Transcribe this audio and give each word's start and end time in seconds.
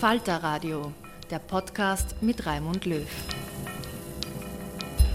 Falter 0.00 0.42
Radio, 0.44 0.92
der 1.28 1.40
Podcast 1.40 2.22
mit 2.22 2.46
Raimund 2.46 2.86
Löw. 2.86 3.04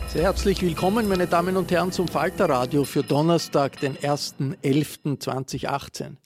Sehr 0.10 0.24
herzlich 0.24 0.62
willkommen, 0.62 1.08
meine 1.08 1.26
Damen 1.26 1.56
und 1.56 1.72
Herren, 1.72 1.94
zum 1.94 2.10
Falterradio 2.10 2.84
für 2.84 3.02
Donnerstag, 3.02 3.80
den 3.80 3.96
1.11.2018. 3.96 6.18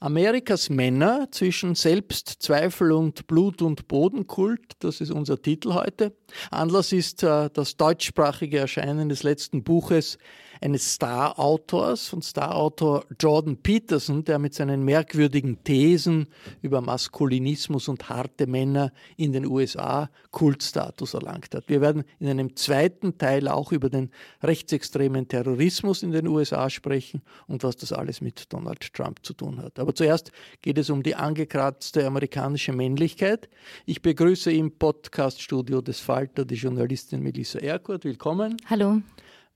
Amerikas 0.00 0.70
Männer 0.70 1.28
zwischen 1.30 1.76
Selbstzweifel 1.76 2.90
und 2.90 3.28
Blut- 3.28 3.62
und 3.62 3.86
Bodenkult, 3.86 4.72
das 4.80 5.00
ist 5.00 5.12
unser 5.12 5.40
Titel 5.40 5.74
heute. 5.74 6.12
Anlass 6.50 6.90
ist 6.90 7.22
äh, 7.22 7.48
das 7.52 7.76
deutschsprachige 7.76 8.58
Erscheinen 8.58 9.08
des 9.08 9.22
letzten 9.22 9.62
Buches 9.62 10.18
eines 10.60 10.94
Star-Autors, 10.94 12.08
von 12.08 12.22
Star-Autor 12.22 13.04
Jordan 13.18 13.56
Peterson, 13.56 14.24
der 14.24 14.38
mit 14.38 14.54
seinen 14.54 14.84
merkwürdigen 14.84 15.62
Thesen 15.64 16.28
über 16.60 16.80
Maskulinismus 16.80 17.88
und 17.88 18.08
harte 18.08 18.46
Männer 18.46 18.92
in 19.16 19.32
den 19.32 19.46
USA 19.46 20.10
Kultstatus 20.30 21.14
erlangt 21.14 21.54
hat. 21.54 21.68
Wir 21.68 21.80
werden 21.80 22.04
in 22.18 22.28
einem 22.28 22.56
zweiten 22.56 23.16
Teil 23.16 23.48
auch 23.48 23.72
über 23.72 23.88
den 23.88 24.10
rechtsextremen 24.42 25.28
Terrorismus 25.28 26.02
in 26.02 26.12
den 26.12 26.26
USA 26.26 26.68
sprechen 26.68 27.22
und 27.46 27.64
was 27.64 27.76
das 27.76 27.92
alles 27.92 28.20
mit 28.20 28.52
Donald 28.52 28.92
Trump 28.92 29.20
zu 29.22 29.32
tun 29.32 29.62
hat. 29.62 29.78
Aber 29.78 29.94
zuerst 29.94 30.30
geht 30.62 30.78
es 30.78 30.90
um 30.90 31.02
die 31.02 31.14
angekratzte 31.14 32.06
amerikanische 32.06 32.72
Männlichkeit. 32.72 33.48
Ich 33.86 34.02
begrüße 34.02 34.52
im 34.52 34.72
Podcaststudio 34.72 35.80
des 35.80 36.00
Falter 36.00 36.44
die 36.44 36.56
Journalistin 36.56 37.22
Melissa 37.22 37.58
Erkurt. 37.58 38.04
Willkommen. 38.04 38.56
Hallo. 38.66 39.00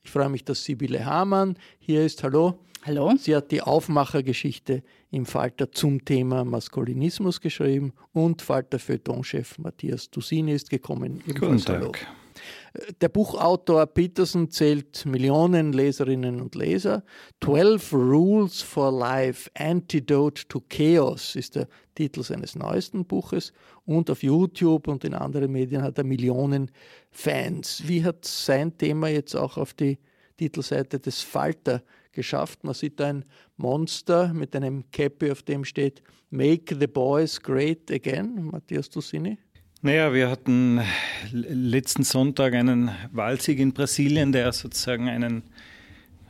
Ich 0.05 0.11
freue 0.11 0.29
mich, 0.29 0.45
dass 0.45 0.63
Sibylle 0.63 1.05
Hamann 1.05 1.57
hier 1.79 2.05
ist. 2.05 2.23
Hallo. 2.23 2.59
Hallo. 2.85 3.15
Sie 3.19 3.35
hat 3.35 3.51
die 3.51 3.63
Aufmachergeschichte 3.63 4.83
im 5.11 5.25
Falter 5.25 5.73
zum 5.73 6.05
Thema 6.05 6.45
Maskulinismus 6.45 7.41
geschrieben 7.41 7.95
und 8.13 8.43
Falter 8.43 8.79
Feuilletonchef 8.79 9.57
Matthias 9.59 10.11
Dusini 10.11 10.53
ist 10.53 10.69
gekommen. 10.69 11.23
Guten 11.27 11.59
Tag. 11.59 11.81
Hallo. 11.81 11.93
Der 13.01 13.09
Buchautor 13.09 13.87
Peterson 13.87 14.51
zählt 14.51 15.07
Millionen 15.07 15.73
Leserinnen 15.73 16.41
und 16.41 16.55
Leser. 16.55 17.05
12 17.43 17.93
Rules 17.93 18.61
for 18.61 18.93
Life, 18.93 19.51
Antidote 19.55 20.47
to 20.49 20.63
Chaos 20.69 21.37
ist 21.37 21.55
der 21.55 21.69
Titel 21.95 22.23
seines 22.23 22.57
neuesten 22.57 23.05
Buches. 23.05 23.53
Und 23.87 24.11
auf 24.11 24.23
YouTube 24.23 24.89
und 24.89 25.05
in 25.05 25.15
anderen 25.15 25.53
Medien 25.53 25.83
hat 25.83 25.99
er 25.99 26.05
Millionen 26.05 26.71
Fans. 27.11 27.83
Wie 27.87 28.03
hat 28.03 28.25
sein 28.25 28.77
Thema 28.79 29.09
jetzt 29.09 29.35
auch 29.35 29.59
auf 29.59 29.75
die 29.75 29.99
Titelseite 30.39 30.99
des 30.99 31.21
Falter 31.21 31.83
geschafft? 32.13 32.65
Man 32.65 32.75
sieht 32.75 33.01
ein 33.01 33.25
Monster 33.57 34.33
mit 34.33 34.57
einem 34.57 34.85
Cappy, 34.91 35.31
auf 35.31 35.43
dem 35.43 35.65
steht 35.65 36.03
Make 36.31 36.77
the 36.79 36.87
Boys 36.87 37.41
Great 37.41 37.91
Again. 37.91 38.45
Matthias 38.51 38.89
Dussini? 38.89 39.39
Naja, 39.83 40.15
wir 40.15 40.31
hatten 40.31 40.81
letzten 41.31 42.05
Sonntag 42.05 42.55
einen 42.55 42.91
Wahlsieg 43.13 43.59
in 43.59 43.75
Brasilien, 43.75 44.33
der 44.33 44.51
sozusagen 44.53 45.11
einen 45.11 45.43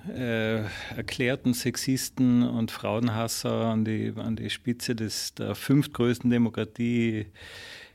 äh, 0.09 0.63
erklärten 0.97 1.55
Sexisten 1.55 2.43
und 2.43 2.71
Frauenhasser 2.71 3.67
an 3.67 3.85
die, 3.85 4.13
an 4.17 4.37
die 4.37 4.51
Spitze 4.51 4.95
des, 4.95 5.35
der 5.35 5.55
fünftgrößten 5.55 6.31
Demokratie 6.31 7.27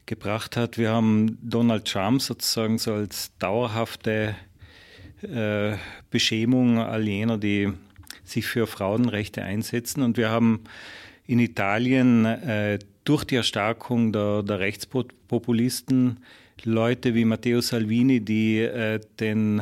gebracht 0.06 0.58
hat. 0.58 0.78
Wir 0.78 0.92
haben 0.92 1.38
Donald 1.42 1.86
Trump 1.86 2.22
sozusagen 2.22 2.78
so 2.78 2.94
als 2.94 3.32
dauerhafte 3.38 4.36
äh, 5.22 5.76
Beschämung 6.10 6.80
all 6.80 7.08
jener, 7.08 7.38
die 7.38 7.72
sich 8.24 8.46
für 8.46 8.68
Frauenrechte 8.68 9.44
einsetzen. 9.44 10.02
Und 10.02 10.18
wir 10.18 10.30
haben 10.30 10.64
in 11.28 11.40
Italien 11.40 12.26
äh, 12.26 12.80
durch 13.04 13.24
die 13.24 13.36
Erstarkung 13.36 14.12
der, 14.12 14.44
der 14.44 14.60
Rechtspopulisten 14.60 16.20
Leute 16.64 17.16
wie 17.16 17.26
Matteo 17.26 17.62
Salvini, 17.62 18.20
die 18.20 18.60
äh, 18.60 19.00
den 19.20 19.62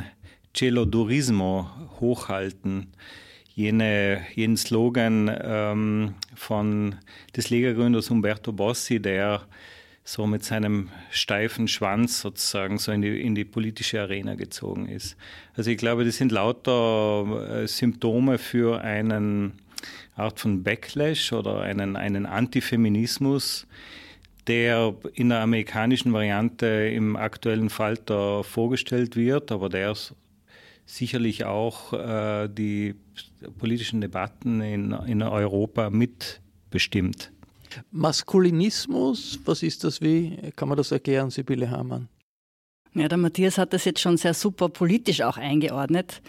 Celodurismo 0.58 1.70
hochhalten, 2.00 2.88
jene, 3.54 4.26
jenen 4.34 4.58
Slogan 4.58 5.32
ähm, 5.40 6.16
von 6.36 6.96
des 7.36 7.52
Lega-Gründers 7.52 8.10
Umberto 8.10 8.52
Bossi, 8.52 9.00
der 9.00 9.44
so 10.04 10.26
mit 10.26 10.44
seinem 10.44 10.90
steifen 11.12 11.68
Schwanz 11.68 12.22
sozusagen 12.22 12.78
so 12.80 12.92
in 12.92 13.02
die, 13.02 13.22
in 13.22 13.36
die 13.36 13.46
politische 13.46 14.02
Arena 14.02 14.36
gezogen 14.36 14.88
ist. 14.88 15.16
Also 15.56 15.70
ich 15.70 15.78
glaube, 15.78 16.06
das 16.06 16.18
sind 16.18 16.32
lauter 16.32 17.64
äh, 17.64 17.68
Symptome 17.68 18.38
für 18.38 18.82
einen 18.82 19.54
Art 20.16 20.40
von 20.40 20.64
Backlash 20.64 21.34
oder 21.34 21.62
einen, 21.62 21.96
einen 21.96 22.26
Antifeminismus, 22.26 23.68
der 24.48 24.96
in 25.14 25.30
der 25.30 25.42
amerikanischen 25.42 26.14
Variante 26.14 26.66
im 26.66 27.16
aktuellen 27.16 27.70
Falter 27.70 28.44
vorgestellt 28.44 29.16
wird, 29.16 29.52
aber 29.52 29.70
der 29.70 29.94
sicherlich 30.88 31.46
auch 31.46 31.94
äh, 31.94 32.48
die 32.48 32.96
politischen 33.60 34.02
Debatten 34.02 34.62
in, 34.62 34.92
in 35.06 35.22
Europa 35.22 35.90
mitbestimmt. 35.90 37.32
Maskulinismus, 37.92 39.40
was 39.46 39.62
ist 39.62 39.84
das? 39.84 40.02
Wie 40.02 40.52
kann 40.56 40.70
man 40.70 40.78
das 40.78 40.92
erklären, 40.92 41.30
Sibylle 41.30 41.70
Hamann? 41.70 42.08
Ja, 42.96 43.08
der 43.08 43.18
Matthias 43.18 43.58
hat 43.60 43.74
das 43.74 43.86
jetzt 43.86 44.00
schon 44.00 44.18
sehr 44.18 44.34
super 44.34 44.70
politisch 44.70 45.22
auch 45.22 45.38
eingeordnet. 45.38 46.22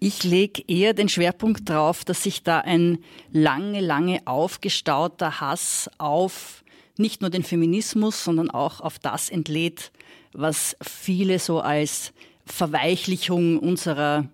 Ich 0.00 0.24
lege 0.24 0.62
eher 0.66 0.92
den 0.92 1.08
Schwerpunkt 1.08 1.68
darauf, 1.68 2.04
dass 2.04 2.22
sich 2.24 2.42
da 2.42 2.60
ein 2.60 2.98
lange, 3.30 3.80
lange 3.80 4.26
aufgestauter 4.26 5.40
Hass 5.40 5.88
auf 5.98 6.64
nicht 6.96 7.20
nur 7.20 7.30
den 7.30 7.42
Feminismus, 7.42 8.24
sondern 8.24 8.50
auch 8.50 8.80
auf 8.80 8.98
das 8.98 9.28
entlädt, 9.28 9.92
was 10.32 10.76
viele 10.82 11.38
so 11.38 11.60
als 11.60 12.12
Verweichlichung 12.46 13.58
unserer 13.58 14.28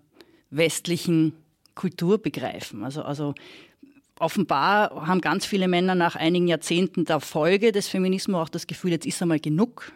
westlichen 0.51 1.33
Kultur 1.75 2.19
begreifen. 2.19 2.85
Also, 2.85 3.03
also 3.03 3.35
offenbar 4.19 5.07
haben 5.07 5.21
ganz 5.21 5.47
viele 5.47 5.69
Männer 5.69 5.95
nach 5.95 6.17
einigen 6.17 6.49
Jahrzehnten 6.49 7.05
der 7.05 7.21
Folge 7.21 7.73
des 7.73 7.89
Feminismus 7.89 8.41
auch 8.41 8.49
das 8.49 8.67
Gefühl, 8.67 8.91
jetzt 8.93 9.07
ist 9.07 9.23
einmal 9.23 9.41
genug. 9.41 9.93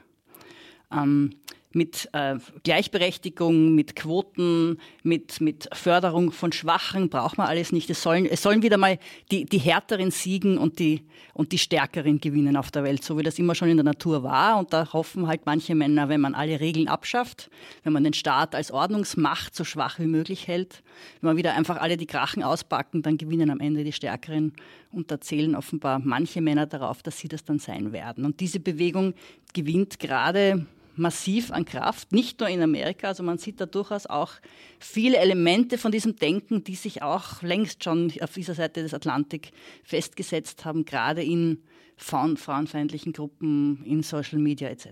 ähm, 0.93 1.31
mit 1.75 2.09
äh, 2.13 2.37
Gleichberechtigung, 2.63 3.75
mit 3.75 3.97
Quoten, 3.97 4.79
mit, 5.03 5.41
mit 5.41 5.69
Förderung 5.73 6.33
von 6.33 6.53
Schwachen, 6.53 7.09
braucht 7.09 7.39
man 7.39 7.49
alles 7.49 7.73
nicht. 7.73 7.91
Es 7.91 8.03
sollen, 8.03 8.27
es 8.27 8.43
sollen 8.43 8.63
wieder 8.63 8.77
mal 8.77 8.99
die, 9.31 9.45
die 9.45 9.59
Härteren 9.59 10.11
siegen 10.11 10.59
und 10.59 10.79
die, 10.79 11.03
und 11.33 11.53
die 11.53 11.59
Stärkeren 11.59 12.21
gewinnen 12.21 12.57
auf 12.57 12.71
der 12.71 12.85
Welt, 12.85 13.03
so 13.03 13.19
wie 13.19 13.23
das 13.23 13.39
immer 13.39 13.55
schon 13.55 13.69
in 13.69 13.77
der 13.77 13.85
Natur 13.85 14.23
war. 14.23 14.59
Und 14.59 14.73
da 14.73 14.93
hoffen 14.93 15.27
halt 15.27 15.47
manche 15.47 15.75
Männer, 15.75 16.09
wenn 16.09 16.21
man 16.21 16.35
alle 16.35 16.61
Regeln 16.61 16.89
abschafft, 16.89 17.51
wenn 17.83 17.93
man 17.93 18.05
den 18.05 18.15
Staat 18.15 18.55
als 18.55 18.71
Ordnungsmacht 18.71 19.55
so 19.55 19.65
schwach 19.65 19.99
wie 19.99 20.07
möglich 20.07 20.47
hält, 20.47 20.83
wenn 21.21 21.29
man 21.29 21.37
wieder 21.37 21.55
einfach 21.55 21.81
alle 21.81 21.97
die 21.97 22.07
Krachen 22.07 22.43
auspacken, 22.43 23.03
dann 23.03 23.19
gewinnen 23.19 23.51
am 23.51 23.61
Ende 23.61 23.85
die 23.85 23.93
Stärkeren. 23.93 24.53
Und 24.93 25.11
da 25.11 25.21
zählen 25.21 25.57
offenbar 25.57 25.99
manche 25.99 26.41
Männer 26.41 26.67
darauf, 26.67 27.03
dass 27.03 27.19
sie 27.19 27.27
das 27.27 27.45
dann 27.45 27.59
sein 27.59 27.93
werden. 27.93 28.25
Und 28.25 28.39
diese 28.39 28.61
Bewegung 28.61 29.15
gewinnt 29.53 29.99
gerade 29.99 30.67
massiv 30.97 31.51
an 31.51 31.65
Kraft, 31.65 32.13
nicht 32.13 32.41
nur 32.41 32.49
in 32.49 32.63
Amerika. 32.63 33.09
Also 33.09 33.23
man 33.23 33.39
sieht 33.39 33.61
da 33.61 33.67
durchaus 33.67 34.07
auch 34.07 34.33
viele 34.79 35.19
Elemente 35.19 35.79
von 35.79 35.93
diesem 35.93 36.17
Denken, 36.17 36.65
die 36.65 36.75
sich 36.75 37.03
auch 37.03 37.43
längst 37.43 37.85
schon 37.85 38.13
auf 38.21 38.35
dieser 38.35 38.55
Seite 38.55 38.83
des 38.83 38.95
Atlantik 38.95 39.51
festgesetzt 39.83 40.65
haben, 40.65 40.85
gerade 40.85 41.23
in 41.23 41.63
frauenfeindlichen 41.97 43.13
Gruppen 43.13 43.85
in 43.85 44.03
Social 44.03 44.39
Media 44.39 44.69
etc. 44.69 44.87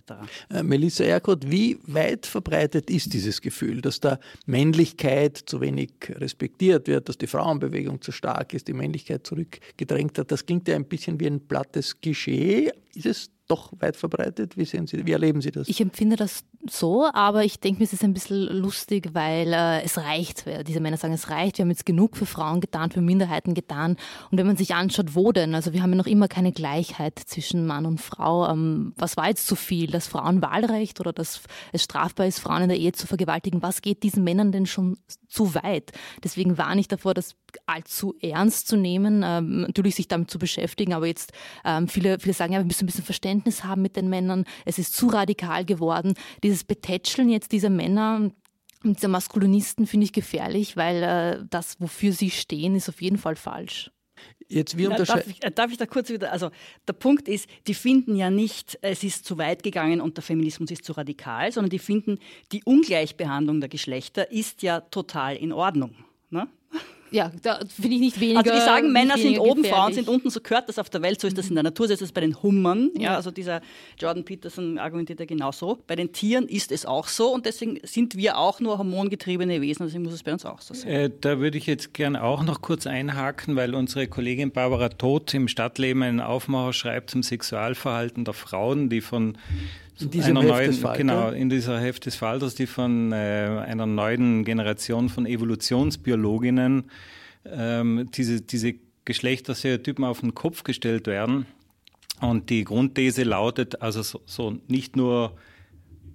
Äh, 0.50 0.62
Melissa 0.62 1.04
Erkot, 1.04 1.50
wie 1.50 1.78
weit 1.86 2.26
verbreitet 2.26 2.90
ist 2.90 3.12
dieses 3.12 3.40
Gefühl, 3.40 3.80
dass 3.80 4.00
da 4.00 4.18
Männlichkeit 4.46 5.36
zu 5.36 5.60
wenig 5.60 5.92
respektiert 6.08 6.86
wird, 6.88 7.08
dass 7.08 7.18
die 7.18 7.26
Frauenbewegung 7.26 8.00
zu 8.00 8.12
stark 8.12 8.54
ist, 8.54 8.68
die 8.68 8.72
Männlichkeit 8.72 9.26
zurückgedrängt 9.26 10.18
hat? 10.18 10.30
Das 10.30 10.46
klingt 10.46 10.68
ja 10.68 10.76
ein 10.76 10.86
bisschen 10.86 11.18
wie 11.20 11.26
ein 11.26 11.46
plattes 11.46 12.00
Klischee. 12.00 12.70
Ist 12.94 13.06
es 13.06 13.30
doch 13.52 13.70
weit 13.78 13.96
verbreitet? 13.96 14.56
Wie 14.56 14.64
sehen 14.64 14.86
Sie, 14.86 15.04
wie 15.04 15.12
erleben 15.12 15.42
Sie 15.42 15.50
das? 15.50 15.68
Ich 15.68 15.80
empfinde 15.80 16.16
das 16.16 16.44
so, 16.68 17.06
aber 17.12 17.44
ich 17.44 17.60
denke 17.60 17.80
mir, 17.80 17.84
es 17.84 17.92
ist 17.92 18.02
ein 18.02 18.14
bisschen 18.14 18.44
lustig, 18.44 19.10
weil 19.12 19.52
äh, 19.52 19.82
es 19.82 19.98
reicht. 19.98 20.44
Diese 20.66 20.80
Männer 20.80 20.96
sagen, 20.96 21.12
es 21.12 21.28
reicht. 21.28 21.58
Wir 21.58 21.64
haben 21.64 21.70
jetzt 21.70 21.84
genug 21.84 22.16
für 22.16 22.24
Frauen 22.24 22.60
getan, 22.60 22.90
für 22.90 23.02
Minderheiten 23.02 23.52
getan. 23.52 23.96
Und 24.30 24.38
wenn 24.38 24.46
man 24.46 24.56
sich 24.56 24.74
anschaut, 24.74 25.14
wo 25.14 25.32
denn? 25.32 25.54
Also 25.54 25.74
wir 25.74 25.82
haben 25.82 25.90
ja 25.90 25.96
noch 25.96 26.06
immer 26.06 26.28
keine 26.28 26.52
Gleichheit 26.52 27.18
zwischen 27.18 27.66
Mann 27.66 27.84
und 27.84 28.00
Frau. 28.00 28.48
Ähm, 28.48 28.94
was 28.96 29.16
war 29.18 29.28
jetzt 29.28 29.46
zu 29.46 29.54
viel? 29.54 29.90
Das 29.90 30.08
Frauenwahlrecht 30.08 30.98
oder 31.00 31.12
dass 31.12 31.42
es 31.72 31.82
strafbar 31.82 32.26
ist, 32.26 32.38
Frauen 32.38 32.62
in 32.62 32.68
der 32.70 32.78
Ehe 32.78 32.92
zu 32.92 33.06
vergewaltigen? 33.06 33.62
Was 33.62 33.82
geht 33.82 34.02
diesen 34.02 34.24
Männern 34.24 34.52
denn 34.52 34.66
schon 34.66 34.96
zu 35.28 35.54
weit? 35.54 35.92
Deswegen 36.24 36.56
warne 36.56 36.80
ich 36.80 36.88
davor, 36.88 37.12
das 37.12 37.34
allzu 37.66 38.14
ernst 38.20 38.68
zu 38.68 38.76
nehmen, 38.76 39.22
ähm, 39.24 39.62
natürlich 39.62 39.94
sich 39.94 40.08
damit 40.08 40.30
zu 40.30 40.38
beschäftigen, 40.38 40.92
aber 40.92 41.06
jetzt 41.06 41.32
ähm, 41.64 41.88
viele, 41.88 42.18
viele 42.18 42.34
sagen, 42.34 42.52
ja, 42.52 42.60
wir 42.60 42.66
müssen 42.66 42.84
ein 42.84 42.86
bisschen 42.86 43.04
Verständnis 43.04 43.64
haben 43.64 43.82
mit 43.82 43.96
den 43.96 44.08
Männern, 44.08 44.44
es 44.64 44.78
ist 44.78 44.94
zu 44.94 45.08
radikal 45.08 45.64
geworden. 45.64 46.14
Dieses 46.42 46.64
Betätscheln 46.64 47.28
jetzt 47.28 47.52
dieser 47.52 47.70
Männer, 47.70 48.30
und 48.84 48.96
dieser 48.96 49.08
Maskulinisten 49.08 49.86
finde 49.86 50.04
ich 50.04 50.12
gefährlich, 50.12 50.76
weil 50.76 51.02
äh, 51.02 51.44
das, 51.48 51.80
wofür 51.80 52.12
sie 52.12 52.30
stehen, 52.30 52.74
ist 52.74 52.88
auf 52.88 53.00
jeden 53.00 53.18
Fall 53.18 53.36
falsch. 53.36 53.90
Jetzt 54.48 54.76
wir 54.76 54.90
darf, 54.90 55.26
ich, 55.26 55.40
darf 55.40 55.70
ich 55.70 55.78
da 55.78 55.86
kurz 55.86 56.10
wieder, 56.10 56.30
also 56.30 56.50
der 56.86 56.92
Punkt 56.92 57.26
ist, 57.26 57.48
die 57.66 57.74
finden 57.74 58.16
ja 58.16 58.28
nicht, 58.28 58.78
es 58.82 59.02
ist 59.02 59.24
zu 59.24 59.38
weit 59.38 59.62
gegangen 59.62 60.00
und 60.00 60.18
der 60.18 60.22
Feminismus 60.22 60.70
ist 60.70 60.84
zu 60.84 60.92
radikal, 60.92 61.50
sondern 61.50 61.70
die 61.70 61.78
finden, 61.78 62.18
die 62.52 62.62
Ungleichbehandlung 62.64 63.60
der 63.60 63.70
Geschlechter 63.70 64.30
ist 64.30 64.62
ja 64.62 64.80
total 64.80 65.36
in 65.36 65.52
Ordnung. 65.52 65.94
Ne? 66.28 66.48
Ja, 67.12 67.30
da 67.42 67.60
finde 67.68 67.96
ich 67.96 68.00
nicht 68.00 68.20
weniger. 68.20 68.38
Also 68.38 68.52
die 68.52 68.60
sagen, 68.60 68.92
Männer 68.92 69.18
sind 69.18 69.38
oben, 69.38 69.62
gefährlich. 69.62 69.70
Frauen 69.70 69.92
sind 69.92 70.08
unten, 70.08 70.30
so 70.30 70.40
gehört 70.40 70.68
das 70.68 70.78
auf 70.78 70.90
der 70.90 71.02
Welt, 71.02 71.20
so 71.20 71.26
ist 71.26 71.36
das 71.36 71.48
in 71.48 71.54
der 71.54 71.62
Natur, 71.62 71.86
so 71.86 71.92
ist 71.92 72.02
das 72.02 72.12
bei 72.12 72.22
den 72.22 72.42
Hummern. 72.42 72.90
Ja, 72.96 73.16
also 73.16 73.30
dieser 73.30 73.60
Jordan 73.98 74.24
Peterson 74.24 74.78
argumentiert 74.78 75.20
ja 75.20 75.26
genauso. 75.26 75.78
Bei 75.86 75.94
den 75.94 76.12
Tieren 76.12 76.48
ist 76.48 76.72
es 76.72 76.86
auch 76.86 77.08
so 77.08 77.32
und 77.32 77.46
deswegen 77.46 77.78
sind 77.84 78.16
wir 78.16 78.38
auch 78.38 78.60
nur 78.60 78.78
hormongetriebene 78.78 79.60
Wesen, 79.60 79.86
deswegen 79.86 80.04
muss 80.04 80.14
es 80.14 80.22
bei 80.22 80.32
uns 80.32 80.44
auch 80.44 80.60
so 80.60 80.74
sein. 80.74 80.90
Äh, 80.90 81.10
da 81.20 81.38
würde 81.38 81.58
ich 81.58 81.66
jetzt 81.66 81.94
gerne 81.94 82.22
auch 82.22 82.42
noch 82.42 82.62
kurz 82.62 82.86
einhaken, 82.86 83.56
weil 83.56 83.74
unsere 83.74 84.06
Kollegin 84.06 84.50
Barbara 84.50 84.88
Todt 84.88 85.34
im 85.34 85.48
Stadtleben 85.48 86.02
einen 86.02 86.20
Aufmacher 86.20 86.72
schreibt 86.72 87.10
zum 87.10 87.22
Sexualverhalten 87.22 88.24
der 88.24 88.34
Frauen, 88.34 88.88
die 88.88 89.00
von 89.02 89.36
in 90.00 90.10
diesem 90.10 90.36
einer 90.36 90.48
neuen, 90.48 90.82
genau, 90.96 91.30
in 91.30 91.48
dieser 91.50 91.80
Heft 91.80 92.06
des 92.06 92.16
Falters, 92.16 92.54
die 92.54 92.66
von 92.66 93.12
äh, 93.12 93.16
einer 93.66 93.86
neuen 93.86 94.44
Generation 94.44 95.08
von 95.08 95.26
Evolutionsbiologinnen 95.26 96.84
ähm, 97.44 98.08
diese, 98.14 98.40
diese 98.40 98.74
Geschlechterstereotypen 99.04 100.04
auf 100.04 100.20
den 100.20 100.34
Kopf 100.34 100.64
gestellt 100.64 101.06
werden. 101.06 101.46
Und 102.20 102.50
die 102.50 102.64
Grundthese 102.64 103.24
lautet, 103.24 103.82
also 103.82 104.02
so, 104.02 104.20
so 104.26 104.58
nicht 104.68 104.96
nur 104.96 105.36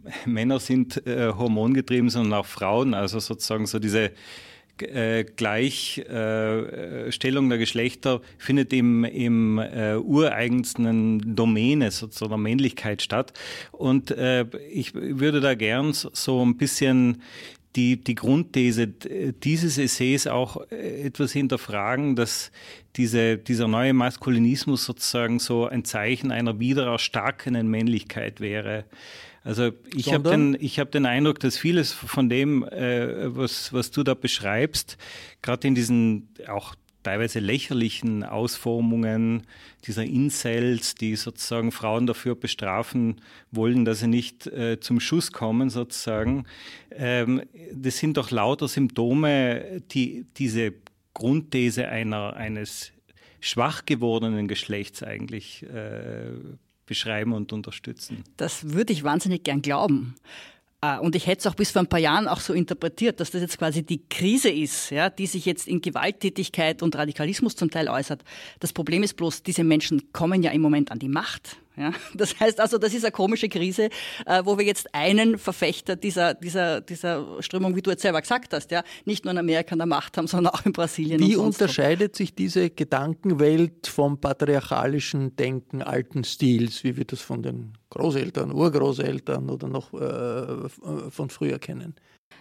Männer 0.26 0.60
sind 0.60 1.06
äh, 1.06 1.34
hormongetrieben, 1.34 2.10
sondern 2.10 2.40
auch 2.40 2.46
Frauen, 2.46 2.94
also 2.94 3.20
sozusagen 3.20 3.66
so 3.66 3.80
diese 3.80 4.12
äh, 4.82 5.24
Gleichstellung 5.24 7.46
äh, 7.46 7.50
der 7.50 7.58
Geschlechter 7.58 8.22
findet 8.38 8.74
im, 8.74 9.04
im 9.04 9.60
äh, 9.60 9.96
ureigensten 9.96 11.36
Domäne 11.36 11.92
sozusagen 11.92 12.32
der 12.32 12.38
Männlichkeit 12.38 13.02
statt. 13.02 13.34
Und 13.72 14.12
äh, 14.12 14.46
ich 14.72 14.94
würde 14.94 15.42
da 15.42 15.56
gern 15.56 15.94
so 15.94 16.46
ein 16.46 16.58
bisschen 16.58 17.22
die, 17.76 18.04
die 18.04 18.16
Grundthese 18.16 18.88
dieses 18.88 19.78
Essays 19.78 20.28
auch 20.28 20.58
äh, 20.72 21.04
etwas 21.04 21.32
hinterfragen, 21.32 22.16
dass 22.16 22.52
diese, 22.96 23.38
dieser 23.38 23.68
neue 23.68 23.94
Maskulinismus 23.94 24.84
sozusagen 24.84 25.40
so 25.40 25.68
ein 25.68 25.86
Zeichen 25.86 26.32
einer 26.32 26.60
wiedererstarkenden 26.60 27.68
Männlichkeit 27.68 28.42
wäre. 28.42 28.86
Also 29.48 29.72
ich 29.96 30.12
habe 30.12 30.30
den, 30.30 30.56
hab 30.56 30.92
den 30.92 31.06
Eindruck, 31.06 31.40
dass 31.40 31.58
vieles 31.58 31.94
von 31.94 32.28
dem, 32.28 32.64
äh, 32.64 33.34
was, 33.34 33.72
was 33.72 33.92
du 33.92 34.04
da 34.04 34.14
beschreibst, 34.14 34.98
gerade 35.42 35.70
in 35.70 35.74
diesen 35.74 36.28
auch 36.50 36.76
teilweise 37.02 37.40
lächerlichen 37.40 38.26
Ausformungen 38.26 39.48
dieser 39.86 40.04
Incels, 40.04 40.96
die 40.96 41.16
sozusagen 41.16 41.72
Frauen 41.72 42.08
dafür 42.08 42.36
bestrafen 42.36 43.22
wollen, 43.50 43.86
dass 43.86 44.02
sie 44.02 44.08
nicht 44.08 44.48
äh, 44.48 44.82
zum 44.82 45.00
Schuss 45.00 45.32
kommen, 45.32 45.70
sozusagen. 45.70 46.44
Ähm, 46.92 47.44
das 47.72 48.00
sind 48.00 48.18
doch 48.18 48.32
lauter 48.32 48.68
Symptome, 48.68 49.82
die 49.92 50.26
diese 50.36 50.74
Grundthese 51.14 51.88
einer, 51.88 52.36
eines 52.36 52.92
schwach 53.40 53.86
gewordenen 53.86 54.50
Geschlechts 54.50 55.04
eigentlich 55.04 55.64
äh, 55.64 56.34
beschreiben 56.88 57.34
und 57.34 57.54
unterstützen. 57.54 58.24
Das 58.38 58.72
würde 58.72 58.94
ich 58.94 59.04
wahnsinnig 59.04 59.44
gern 59.44 59.62
glauben. 59.62 60.16
Äh, 60.82 60.98
und 61.00 61.16
ich 61.16 61.28
hätte 61.28 61.42
es 61.42 61.48
auch 61.48 61.56
bis 61.56 61.72
vor 61.72 61.82
ein 61.82 61.88
paar 61.88 62.00
Jahren 62.00 62.28
auch 62.28 62.40
so 62.40 62.54
interpretiert, 62.54 63.20
dass 63.20 63.32
das 63.32 63.42
jetzt 63.42 63.58
quasi 63.58 63.84
die 63.84 64.02
Krise 64.10 64.50
ist, 64.50 64.90
ja, 64.90 65.10
die 65.10 65.28
sich 65.28 65.46
jetzt 65.46 65.68
in 65.68 65.82
Gewalttätigkeit 65.82 66.82
und 66.82 66.96
Radikalismus 66.96 67.56
zum 67.56 67.70
Teil 67.70 67.90
äußert. 67.90 68.24
Das 68.60 68.74
Problem 68.74 69.04
ist 69.04 69.16
bloß, 69.16 69.44
diese 69.44 69.64
Menschen 69.64 70.12
kommen 70.14 70.42
ja 70.44 70.52
im 70.52 70.62
Moment 70.62 70.92
an 70.92 71.00
die 71.00 71.10
Macht. 71.10 71.58
Ja, 71.78 71.92
das 72.14 72.40
heißt 72.40 72.60
also, 72.60 72.78
das 72.78 72.94
ist 72.94 73.06
eine 73.06 73.12
komische 73.12 73.50
Krise, 73.50 73.90
äh, 74.26 74.42
wo 74.44 74.58
wir 74.58 74.66
jetzt 74.66 74.94
einen 74.94 75.38
Verfechter 75.38 75.96
dieser, 75.96 76.34
dieser, 76.34 76.82
dieser 76.82 77.42
Strömung, 77.42 77.76
wie 77.76 77.82
du 77.82 77.92
jetzt 77.92 78.02
selber 78.02 78.22
gesagt 78.22 78.54
hast, 78.54 78.72
ja, 78.72 78.84
nicht 79.06 79.26
nur 79.26 79.32
in 79.32 79.38
Amerika 79.38 79.74
an 79.74 79.80
der 79.80 79.88
Macht 79.88 80.18
haben, 80.18 80.28
sondern 80.28 80.54
auch 80.54 80.66
in 80.66 80.74
Brasilien. 80.74 81.20
Wie 81.20 81.36
unterscheidet 81.36 82.16
sich 82.16 82.34
diese 82.34 82.70
Gedankenwelt 82.70 83.88
vom 83.88 84.20
patriarchalischen 84.20 85.36
Denken 85.36 85.82
alten 85.82 86.24
Stils, 86.24 86.84
wie 86.84 86.98
wir 86.98 87.06
das 87.06 87.22
von 87.22 87.44
den 87.44 87.74
Großeltern, 87.90 88.52
Urgroßeltern 88.52 89.50
oder 89.50 89.68
noch 89.68 89.94
äh, 89.94 90.70
von 91.10 91.30
früher 91.30 91.60
kennen? 91.60 91.96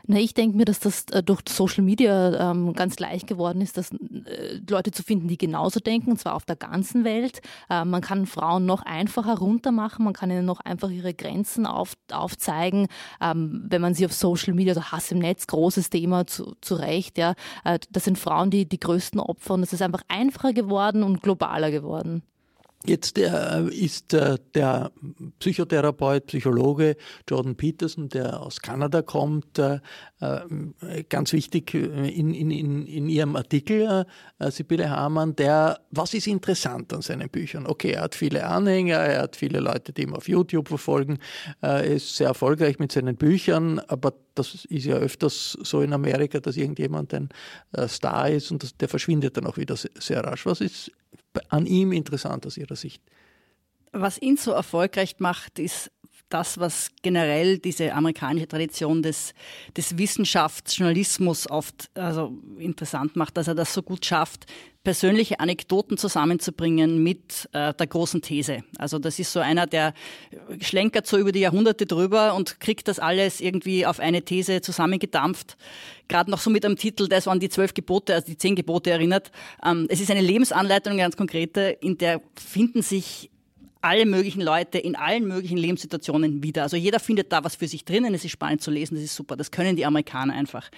Na, 0.08 0.18
ich 0.18 0.34
denke 0.34 0.56
mir, 0.56 0.64
dass 0.64 0.78
das 0.78 1.04
äh, 1.10 1.22
durch 1.22 1.40
Social 1.48 1.82
Media 1.82 2.50
ähm, 2.50 2.74
ganz 2.74 2.98
leicht 2.98 3.26
geworden 3.26 3.60
ist, 3.60 3.76
dass 3.76 3.90
äh, 3.92 4.60
Leute 4.68 4.92
zu 4.92 5.02
finden, 5.02 5.26
die 5.26 5.38
genauso 5.38 5.80
denken, 5.80 6.12
und 6.12 6.18
zwar 6.18 6.34
auf 6.34 6.44
der 6.44 6.56
ganzen 6.56 7.04
Welt. 7.04 7.40
Äh, 7.68 7.84
man 7.84 8.02
kann 8.02 8.26
Frauen 8.26 8.66
noch 8.66 8.82
einfacher 8.82 9.38
runtermachen, 9.38 10.04
man 10.04 10.14
kann 10.14 10.30
ihnen 10.30 10.44
noch 10.44 10.60
einfach 10.60 10.90
ihre 10.90 11.14
Grenzen 11.14 11.66
auf, 11.66 11.94
aufzeigen, 12.12 12.86
ähm, 13.20 13.64
wenn 13.68 13.82
man 13.82 13.94
sie 13.94 14.06
auf 14.06 14.12
Social 14.12 14.54
Media, 14.54 14.74
also 14.74 14.92
Hass 14.92 15.10
im 15.10 15.18
Netz, 15.18 15.46
großes 15.46 15.90
Thema 15.90 16.26
zu, 16.26 16.54
zu 16.60 16.76
Recht, 16.76 17.18
ja. 17.18 17.34
Äh, 17.64 17.80
das 17.90 18.04
sind 18.04 18.18
Frauen 18.18 18.50
die, 18.50 18.68
die 18.68 18.80
größten 18.80 19.18
Opfer 19.18 19.54
und 19.54 19.62
es 19.62 19.72
ist 19.72 19.82
einfach 19.82 20.02
einfacher 20.08 20.52
geworden 20.52 21.02
und 21.02 21.22
globaler 21.22 21.70
geworden. 21.70 22.22
Jetzt 22.88 23.18
äh, 23.18 23.64
ist 23.68 24.14
äh, 24.14 24.38
der 24.54 24.92
Psychotherapeut, 25.40 26.26
Psychologe 26.26 26.96
Jordan 27.28 27.56
Peterson, 27.56 28.08
der 28.08 28.40
aus 28.40 28.60
Kanada 28.60 29.02
kommt, 29.02 29.58
äh, 29.58 29.80
ganz 31.08 31.32
wichtig 31.32 31.74
in, 31.74 32.32
in, 32.32 32.50
in 32.50 33.08
Ihrem 33.08 33.36
Artikel, 33.36 34.06
Sibylle 34.38 34.88
Hamann, 34.88 35.36
der, 35.36 35.80
was 35.90 36.14
ist 36.14 36.26
interessant 36.26 36.92
an 36.94 37.02
seinen 37.02 37.28
Büchern? 37.28 37.66
Okay, 37.66 37.92
er 37.92 38.02
hat 38.02 38.14
viele 38.14 38.46
Anhänger, 38.46 38.96
er 38.96 39.22
hat 39.22 39.36
viele 39.36 39.60
Leute, 39.60 39.92
die 39.92 40.02
ihn 40.02 40.14
auf 40.14 40.28
YouTube 40.28 40.68
verfolgen, 40.68 41.18
er 41.60 41.84
ist 41.84 42.16
sehr 42.16 42.28
erfolgreich 42.28 42.78
mit 42.78 42.92
seinen 42.92 43.16
Büchern, 43.16 43.78
aber 43.88 44.14
das 44.34 44.64
ist 44.66 44.86
ja 44.86 44.96
öfters 44.96 45.58
so 45.62 45.82
in 45.82 45.92
Amerika, 45.92 46.40
dass 46.40 46.56
irgendjemand 46.56 47.12
ein 47.12 47.28
Star 47.86 48.30
ist 48.30 48.50
und 48.50 48.80
der 48.80 48.88
verschwindet 48.88 49.36
dann 49.36 49.46
auch 49.46 49.58
wieder 49.58 49.76
sehr 49.76 50.24
rasch. 50.24 50.46
Was 50.46 50.60
ist 50.62 50.92
an 51.48 51.66
ihm 51.66 51.92
interessant 51.92 52.46
aus 52.46 52.56
Ihrer 52.56 52.76
Sicht? 52.76 53.02
Was 53.92 54.20
ihn 54.20 54.36
so 54.36 54.52
erfolgreich 54.52 55.16
macht, 55.18 55.58
ist 55.58 55.90
das, 56.28 56.58
was 56.58 56.90
generell 57.02 57.58
diese 57.58 57.92
amerikanische 57.94 58.48
Tradition 58.48 59.02
des, 59.02 59.32
des 59.76 59.96
Wissenschaftsjournalismus 59.96 61.48
oft 61.48 61.88
also 61.94 62.32
interessant 62.58 63.16
macht, 63.16 63.36
dass 63.36 63.48
er 63.48 63.54
das 63.54 63.72
so 63.72 63.82
gut 63.82 64.04
schafft, 64.04 64.46
persönliche 64.82 65.40
Anekdoten 65.40 65.98
zusammenzubringen 65.98 67.02
mit 67.02 67.48
äh, 67.52 67.74
der 67.74 67.86
großen 67.88 68.22
These. 68.22 68.62
Also 68.78 69.00
das 69.00 69.18
ist 69.18 69.32
so 69.32 69.40
einer, 69.40 69.66
der 69.66 69.94
schlenkert 70.60 71.08
so 71.08 71.18
über 71.18 71.32
die 71.32 71.40
Jahrhunderte 71.40 71.86
drüber 71.86 72.34
und 72.34 72.60
kriegt 72.60 72.86
das 72.86 73.00
alles 73.00 73.40
irgendwie 73.40 73.84
auf 73.84 73.98
eine 73.98 74.22
These 74.22 74.60
zusammengedampft. 74.60 75.56
Gerade 76.06 76.30
noch 76.30 76.38
so 76.38 76.50
mit 76.50 76.64
einem 76.64 76.76
Titel, 76.76 77.08
das 77.08 77.26
waren 77.26 77.40
die 77.40 77.48
zwölf 77.48 77.74
Gebote, 77.74 78.14
also 78.14 78.28
die 78.28 78.38
zehn 78.38 78.54
Gebote 78.54 78.90
erinnert. 78.90 79.32
Ähm, 79.64 79.86
es 79.88 80.00
ist 80.00 80.10
eine 80.10 80.20
Lebensanleitung, 80.20 80.92
eine 80.92 81.02
ganz 81.02 81.16
konkrete, 81.16 81.76
in 81.80 81.98
der 81.98 82.20
finden 82.36 82.82
sich 82.82 83.30
alle 83.86 84.04
möglichen 84.04 84.40
Leute 84.40 84.78
in 84.78 84.96
allen 84.96 85.28
möglichen 85.28 85.56
Lebenssituationen 85.56 86.42
wieder. 86.42 86.64
Also 86.64 86.76
jeder 86.76 86.98
findet 86.98 87.30
da 87.30 87.44
was 87.44 87.54
für 87.54 87.68
sich 87.68 87.84
drinnen. 87.84 88.14
Es 88.14 88.24
ist 88.24 88.32
spannend 88.32 88.60
zu 88.60 88.72
lesen, 88.72 88.96
das 88.96 89.04
ist 89.04 89.14
super. 89.14 89.36
Das 89.36 89.52
können 89.52 89.76
die 89.76 89.86
Amerikaner 89.86 90.34
einfach. 90.34 90.68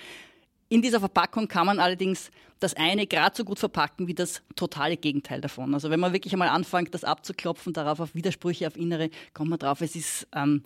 In 0.69 0.83
dieser 0.83 1.01
Verpackung 1.01 1.49
kann 1.49 1.65
man 1.65 1.81
allerdings 1.81 2.31
das 2.61 2.75
eine 2.75 3.07
gerade 3.07 3.35
so 3.35 3.45
gut 3.45 3.59
verpacken 3.59 4.09
wie 4.09 4.15
das 4.15 4.43
totale 4.57 4.99
Gegenteil 4.99 5.41
davon. 5.41 5.73
Also 5.73 5.89
wenn 5.89 6.01
man 6.01 6.13
wirklich 6.13 6.35
einmal 6.35 6.49
anfängt, 6.49 6.93
das 6.93 7.05
abzuklopfen, 7.05 7.73
darauf 7.73 8.01
auf 8.01 8.15
Widersprüche, 8.15 8.67
auf 8.67 8.77
Innere, 8.77 9.09
kommt 9.33 9.49
man 9.49 9.59
drauf, 9.59 9.81
es 9.81 9.97
ist 9.97 10.27
ähm, 10.35 10.63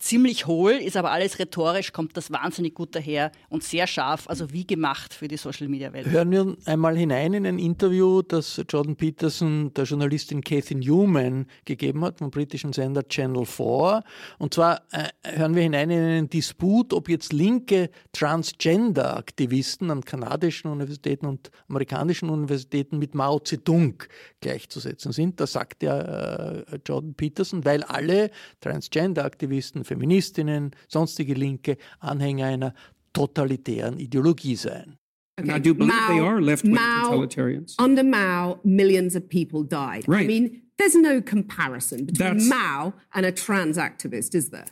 ziemlich 0.00 0.46
hohl, 0.46 0.72
ist 0.72 0.96
aber 0.96 1.12
alles 1.12 1.38
rhetorisch, 1.38 1.92
kommt 1.92 2.16
das 2.16 2.32
wahnsinnig 2.32 2.74
gut 2.74 2.94
daher 2.96 3.30
und 3.50 3.62
sehr 3.62 3.86
scharf, 3.86 4.28
also 4.28 4.50
wie 4.50 4.66
gemacht 4.66 5.12
für 5.12 5.28
die 5.28 5.36
Social 5.36 5.68
Media 5.68 5.92
Welt. 5.92 6.06
Hören 6.06 6.30
wir 6.30 6.56
einmal 6.64 6.96
hinein 6.96 7.34
in 7.34 7.46
ein 7.46 7.58
Interview, 7.58 8.22
das 8.22 8.62
Jordan 8.68 8.96
Peterson 8.96 9.72
der 9.74 9.84
Journalistin 9.84 10.42
Kathy 10.42 10.74
Newman 10.74 11.46
gegeben 11.66 12.02
hat 12.02 12.18
vom 12.18 12.30
britischen 12.30 12.72
Sender 12.72 13.06
Channel 13.06 13.44
4. 13.44 14.02
Und 14.38 14.54
zwar 14.54 14.80
äh, 14.90 15.08
hören 15.36 15.54
wir 15.54 15.62
hinein 15.62 15.90
in 15.90 15.98
einen 15.98 16.30
Disput, 16.30 16.94
ob 16.94 17.10
jetzt 17.10 17.34
linke 17.34 17.90
Transgender-Aktivisten 18.12 19.90
an 19.90 20.02
kanadischen 20.02 20.70
Universitäten 20.70 21.26
und 21.26 21.50
amerikanischen 21.68 22.30
Universitäten 22.30 22.98
mit 22.98 23.14
Mao 23.14 23.38
Zedong 23.38 24.02
gleichzusetzen 24.40 25.12
sind. 25.12 25.40
Da 25.40 25.46
sagt 25.46 25.82
ja 25.82 25.98
äh, 26.00 26.78
Jordan 26.86 27.12
Peterson, 27.14 27.66
weil 27.66 27.82
alle 27.82 28.30
Transgender-Aktivisten 28.60 29.84
Feministinnen, 29.90 30.70
sonstige 30.88 31.34
Linke 31.34 31.76
Anhänger 31.98 32.46
einer 32.46 32.74
totalitären 33.12 33.98
Ideologie 33.98 34.56
seien. 34.56 34.96
Okay. 35.36 35.50
And 35.50 35.52
I 35.52 35.58
do 35.58 35.74
believe 35.74 35.92
Mao, 35.92 36.08
they 36.08 36.20
are 36.20 36.40
left-wing 36.40 36.76
totalitarians. 36.76 37.74
Under 37.78 38.04
Mao, 38.04 38.60
millions 38.62 39.16
of 39.16 39.28
people 39.28 39.64
died. 39.64 40.04
Right. 40.06 40.24
I 40.24 40.26
mean, 40.26 40.62
there's 40.78 40.94
no 40.94 41.20
comparison 41.20 42.04
between 42.04 42.38
That's, 42.38 42.48
Mao 42.48 42.94
and 43.14 43.26
a 43.26 43.32
trans 43.32 43.76
activist, 43.76 44.34
is 44.34 44.50
there? 44.50 44.66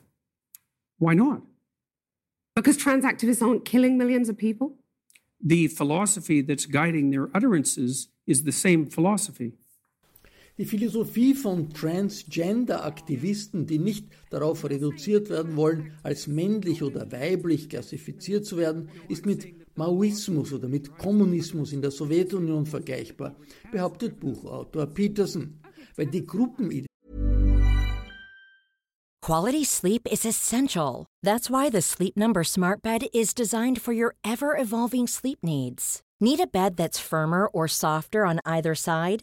Why 0.98 1.14
not? 1.14 1.42
Because 2.54 2.76
trans 2.76 3.04
activists 3.04 3.42
aren't 3.42 3.64
killing 3.64 3.98
millions 3.98 4.28
of 4.28 4.37
people? 4.37 4.76
The 5.40 5.66
philosophy 5.68 6.42
that's 6.42 6.66
guiding 6.66 7.10
their 7.10 7.28
utterances 7.34 8.08
is 8.26 8.44
the 8.44 8.52
same 8.52 8.87
philosophy. 8.87 9.54
Die 10.58 10.64
Philosophie 10.64 11.34
von 11.34 11.70
Transgender-Aktivisten, 11.70 13.66
die 13.66 13.78
nicht 13.78 14.06
darauf 14.28 14.68
reduziert 14.68 15.30
werden 15.30 15.54
wollen, 15.54 15.92
als 16.02 16.26
männlich 16.26 16.82
oder 16.82 17.12
weiblich 17.12 17.68
klassifiziert 17.68 18.44
zu 18.44 18.56
werden, 18.56 18.88
ist 19.08 19.24
mit 19.24 19.46
Maoismus 19.76 20.52
oder 20.52 20.66
mit 20.66 20.98
Kommunismus 20.98 21.72
in 21.72 21.80
der 21.80 21.92
Sowjetunion 21.92 22.66
vergleichbar, 22.66 23.36
behauptet 23.70 24.18
Buchautor 24.18 24.86
Peterson, 24.86 25.60
weil 25.94 26.06
die 26.06 26.26
Gruppen 26.26 26.86
Quality 29.22 29.64
sleep 29.64 30.08
is 30.10 30.24
essential. 30.24 31.06
That's 31.22 31.50
why 31.50 31.70
the 31.70 31.82
Sleep 31.82 32.16
Number 32.16 32.42
Smart 32.42 32.82
Bed 32.82 33.06
is 33.12 33.32
designed 33.34 33.80
for 33.80 33.92
your 33.92 34.14
ever-evolving 34.24 35.06
sleep 35.06 35.38
needs. 35.42 36.00
Need 36.20 36.40
a 36.40 36.46
bed 36.48 36.76
that's 36.76 36.98
firmer 36.98 37.46
or 37.52 37.68
softer 37.68 38.24
on 38.24 38.40
either 38.44 38.74
side? 38.74 39.22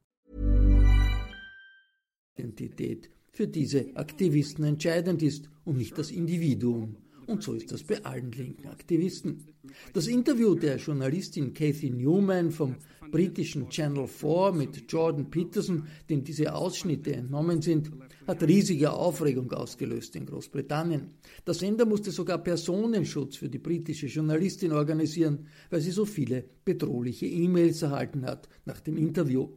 Identität 2.37 3.09
für 3.31 3.47
diese 3.47 3.95
Aktivisten 3.95 4.65
entscheidend 4.65 5.21
ist 5.23 5.49
und 5.63 5.77
nicht 5.77 5.97
das 5.97 6.11
Individuum. 6.11 6.97
Und 7.27 7.43
so 7.43 7.53
ist 7.53 7.71
das 7.71 7.83
bei 7.83 8.03
allen 8.03 8.31
linken 8.31 8.67
Aktivisten. 8.67 9.45
Das 9.93 10.07
Interview 10.07 10.55
der 10.55 10.77
Journalistin 10.77 11.53
Kathy 11.53 11.89
Newman 11.89 12.51
vom 12.51 12.75
britischen 13.11 13.69
Channel 13.69 14.07
4 14.07 14.53
mit 14.53 14.91
Jordan 14.91 15.29
Peterson, 15.29 15.87
dem 16.09 16.23
diese 16.23 16.53
Ausschnitte 16.53 17.13
entnommen 17.13 17.61
sind, 17.61 17.91
hat 18.27 18.43
riesige 18.43 18.91
Aufregung 18.91 19.51
ausgelöst 19.51 20.15
in 20.15 20.25
Großbritannien. 20.25 21.11
Der 21.45 21.53
Sender 21.53 21.85
musste 21.85 22.11
sogar 22.11 22.39
Personenschutz 22.39 23.37
für 23.37 23.49
die 23.49 23.59
britische 23.59 24.07
Journalistin 24.07 24.71
organisieren, 24.71 25.47
weil 25.69 25.81
sie 25.81 25.91
so 25.91 26.05
viele 26.05 26.43
bedrohliche 26.65 27.27
E-Mails 27.27 27.81
erhalten 27.81 28.25
hat 28.25 28.49
nach 28.65 28.79
dem 28.81 28.97
Interview. 28.97 29.49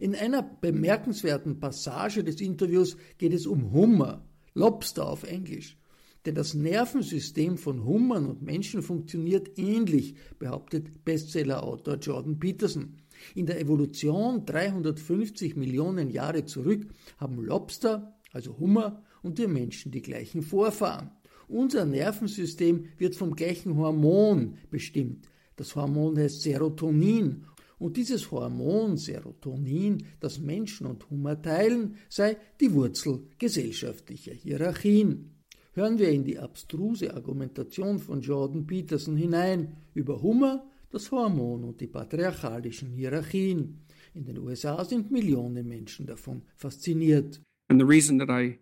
In 0.00 0.14
einer 0.14 0.42
bemerkenswerten 0.42 1.58
Passage 1.58 2.24
des 2.24 2.40
Interviews 2.40 2.96
geht 3.18 3.32
es 3.32 3.46
um 3.46 3.72
Hummer, 3.72 4.26
Lobster 4.54 5.08
auf 5.08 5.24
Englisch. 5.24 5.76
Denn 6.24 6.34
das 6.34 6.54
Nervensystem 6.54 7.56
von 7.56 7.84
Hummern 7.84 8.26
und 8.26 8.42
Menschen 8.42 8.82
funktioniert 8.82 9.58
ähnlich, 9.58 10.16
behauptet 10.40 11.04
Bestsellerautor 11.04 11.96
Jordan 11.96 12.40
Peterson. 12.40 12.96
In 13.36 13.46
der 13.46 13.60
Evolution 13.60 14.44
350 14.44 15.54
Millionen 15.54 16.10
Jahre 16.10 16.44
zurück 16.44 16.88
haben 17.18 17.40
Lobster, 17.40 18.18
also 18.32 18.58
Hummer, 18.58 19.04
und 19.22 19.38
wir 19.38 19.48
Menschen 19.48 19.92
die 19.92 20.02
gleichen 20.02 20.42
Vorfahren. 20.42 21.10
Unser 21.48 21.84
Nervensystem 21.84 22.86
wird 22.98 23.14
vom 23.14 23.36
gleichen 23.36 23.76
Hormon 23.76 24.58
bestimmt. 24.70 25.28
Das 25.54 25.76
Hormon 25.76 26.18
heißt 26.18 26.42
Serotonin 26.42 27.44
und 27.78 27.96
dieses 27.96 28.30
Hormon 28.30 28.96
Serotonin, 28.96 30.04
das 30.20 30.38
Menschen 30.40 30.86
und 30.86 31.10
Hummer 31.10 31.40
teilen, 31.40 31.96
sei 32.08 32.36
die 32.60 32.72
Wurzel 32.72 33.26
gesellschaftlicher 33.38 34.32
Hierarchien. 34.32 35.32
Hören 35.72 35.98
wir 35.98 36.08
in 36.08 36.24
die 36.24 36.38
abstruse 36.38 37.14
Argumentation 37.14 37.98
von 37.98 38.22
Jordan 38.22 38.66
Peterson 38.66 39.16
hinein 39.16 39.76
über 39.92 40.22
Hummer, 40.22 40.64
das 40.90 41.10
Hormon 41.10 41.64
und 41.64 41.80
die 41.80 41.86
patriarchalischen 41.86 42.92
Hierarchien. 42.92 43.82
In 44.14 44.24
den 44.24 44.38
USA 44.38 44.82
sind 44.82 45.10
Millionen 45.10 45.68
Menschen 45.68 46.06
davon 46.06 46.42
fasziniert. 46.54 47.42
And 47.68 47.78
the 47.78 47.86
reason 47.86 48.18
that 48.18 48.30
I 48.30 48.58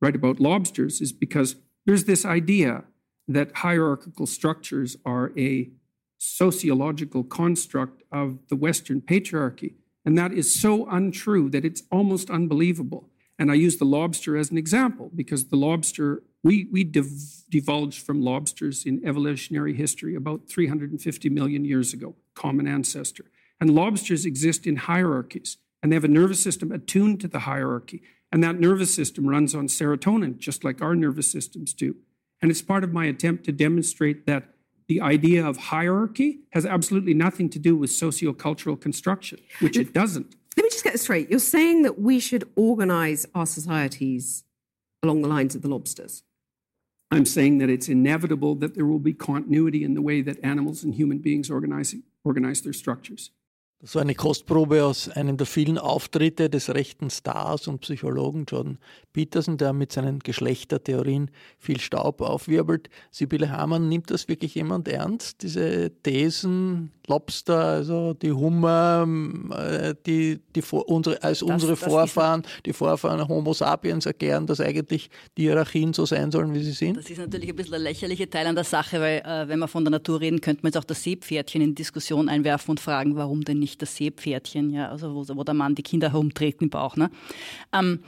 write 0.00 0.16
about 0.16 0.42
lobsters 0.42 1.00
is 1.00 1.12
because 1.12 1.56
there's 1.84 2.04
this 2.04 2.24
idea 2.24 2.84
that 3.28 3.62
hierarchical 3.62 4.26
structures 4.26 4.98
are 5.04 5.30
a 5.38 5.70
sociological 6.18 7.24
construct 7.24 8.02
of 8.10 8.38
the 8.48 8.56
Western 8.56 9.00
patriarchy. 9.00 9.74
And 10.04 10.16
that 10.16 10.32
is 10.32 10.52
so 10.52 10.88
untrue 10.88 11.50
that 11.50 11.64
it's 11.64 11.82
almost 11.90 12.30
unbelievable. 12.30 13.10
And 13.38 13.50
I 13.50 13.54
use 13.54 13.76
the 13.76 13.84
lobster 13.84 14.36
as 14.36 14.50
an 14.50 14.56
example 14.56 15.10
because 15.14 15.46
the 15.46 15.56
lobster, 15.56 16.22
we, 16.42 16.68
we 16.72 16.84
div- 16.84 17.44
divulged 17.50 18.02
from 18.02 18.22
lobsters 18.22 18.86
in 18.86 19.06
evolutionary 19.06 19.74
history 19.74 20.14
about 20.14 20.48
350 20.48 21.28
million 21.28 21.64
years 21.64 21.92
ago, 21.92 22.14
common 22.34 22.66
ancestor. 22.66 23.24
And 23.60 23.74
lobsters 23.74 24.24
exist 24.24 24.66
in 24.66 24.76
hierarchies, 24.76 25.58
and 25.82 25.90
they 25.90 25.96
have 25.96 26.04
a 26.04 26.08
nervous 26.08 26.42
system 26.42 26.72
attuned 26.72 27.20
to 27.20 27.28
the 27.28 27.40
hierarchy. 27.40 28.02
And 28.32 28.42
that 28.42 28.58
nervous 28.58 28.94
system 28.94 29.26
runs 29.26 29.54
on 29.54 29.68
serotonin, 29.68 30.38
just 30.38 30.64
like 30.64 30.80
our 30.80 30.94
nervous 30.94 31.30
systems 31.30 31.72
do. 31.72 31.96
And 32.40 32.50
it's 32.50 32.62
part 32.62 32.84
of 32.84 32.92
my 32.92 33.06
attempt 33.06 33.44
to 33.44 33.52
demonstrate 33.52 34.26
that 34.26 34.55
the 34.88 35.00
idea 35.00 35.44
of 35.44 35.56
hierarchy 35.56 36.40
has 36.50 36.64
absolutely 36.64 37.14
nothing 37.14 37.48
to 37.50 37.58
do 37.58 37.76
with 37.76 37.90
sociocultural 37.90 38.80
construction, 38.80 39.38
which 39.60 39.76
it 39.76 39.92
doesn't. 39.92 40.34
Let 40.56 40.64
me 40.64 40.70
just 40.70 40.84
get 40.84 40.92
this 40.92 41.02
straight. 41.02 41.28
You're 41.28 41.38
saying 41.38 41.82
that 41.82 41.98
we 41.98 42.20
should 42.20 42.48
organize 42.56 43.26
our 43.34 43.46
societies 43.46 44.44
along 45.02 45.22
the 45.22 45.28
lines 45.28 45.54
of 45.54 45.62
the 45.62 45.68
lobsters. 45.68 46.22
I'm 47.10 47.26
saying 47.26 47.58
that 47.58 47.70
it's 47.70 47.88
inevitable 47.88 48.54
that 48.56 48.74
there 48.74 48.86
will 48.86 48.98
be 48.98 49.12
continuity 49.12 49.84
in 49.84 49.94
the 49.94 50.02
way 50.02 50.22
that 50.22 50.42
animals 50.42 50.82
and 50.82 50.94
human 50.94 51.18
beings 51.18 51.50
organize, 51.50 51.94
organize 52.24 52.62
their 52.62 52.72
structures. 52.72 53.30
Das 53.80 53.94
war 53.94 54.02
eine 54.02 54.14
Kostprobe 54.14 54.84
aus 54.84 55.10
einem 55.10 55.36
der 55.36 55.46
vielen 55.46 55.76
Auftritte 55.76 56.48
des 56.48 56.72
rechten 56.72 57.10
Stars 57.10 57.68
und 57.68 57.82
Psychologen 57.82 58.46
Jordan 58.48 58.78
Peterson, 59.12 59.58
der 59.58 59.74
mit 59.74 59.92
seinen 59.92 60.20
Geschlechtertheorien 60.20 61.30
viel 61.58 61.78
Staub 61.78 62.22
aufwirbelt. 62.22 62.88
Sibylle 63.10 63.50
Hamann, 63.50 63.88
nimmt 63.88 64.10
das 64.10 64.28
wirklich 64.28 64.54
jemand 64.54 64.88
ernst? 64.88 65.42
Diese 65.42 65.90
Thesen, 66.02 66.90
Lobster, 67.06 67.64
also 67.64 68.14
die 68.14 68.32
Hummer, 68.32 69.06
äh, 69.52 69.94
die, 70.06 70.40
die 70.54 70.62
unsere, 70.70 71.22
als 71.22 71.40
das, 71.40 71.48
unsere 71.48 71.72
das 71.72 71.80
Vorfahren, 71.80 72.42
die 72.64 72.72
Vorfahren 72.72 73.28
Homo 73.28 73.52
sapiens 73.52 74.06
erklären, 74.06 74.46
dass 74.46 74.60
eigentlich 74.60 75.10
die 75.36 75.42
Hierarchien 75.42 75.92
so 75.92 76.06
sein 76.06 76.32
sollen, 76.32 76.54
wie 76.54 76.62
sie 76.62 76.72
sind? 76.72 76.96
Das 76.96 77.10
ist 77.10 77.18
natürlich 77.18 77.50
ein 77.50 77.56
bisschen 77.56 77.74
ein 77.74 77.82
lächerlicher 77.82 78.28
Teil 78.28 78.46
an 78.46 78.54
der 78.54 78.64
Sache, 78.64 79.00
weil 79.00 79.18
äh, 79.18 79.48
wenn 79.48 79.58
wir 79.58 79.68
von 79.68 79.84
der 79.84 79.90
Natur 79.90 80.20
reden, 80.20 80.40
könnte 80.40 80.62
man 80.62 80.70
jetzt 80.70 80.78
auch 80.78 80.84
das 80.84 81.02
Seepferdchen 81.02 81.60
in 81.60 81.74
Diskussion 81.74 82.30
einwerfen 82.30 82.70
und 82.70 82.80
fragen, 82.80 83.16
warum 83.16 83.42
denn 83.42 83.58
nicht 83.58 83.65
das 83.78 83.96
Seepferdchen, 83.96 84.70
ja, 84.70 84.88
also 84.88 85.14
wo, 85.14 85.36
wo 85.36 85.44
der 85.44 85.54
Mann 85.54 85.74
die 85.74 85.82
Kinder 85.82 86.12
herumträgt 86.12 86.62
im 86.62 86.70
Bauch. 86.70 86.96
Ne? 86.96 87.10
Ähm, 87.72 88.00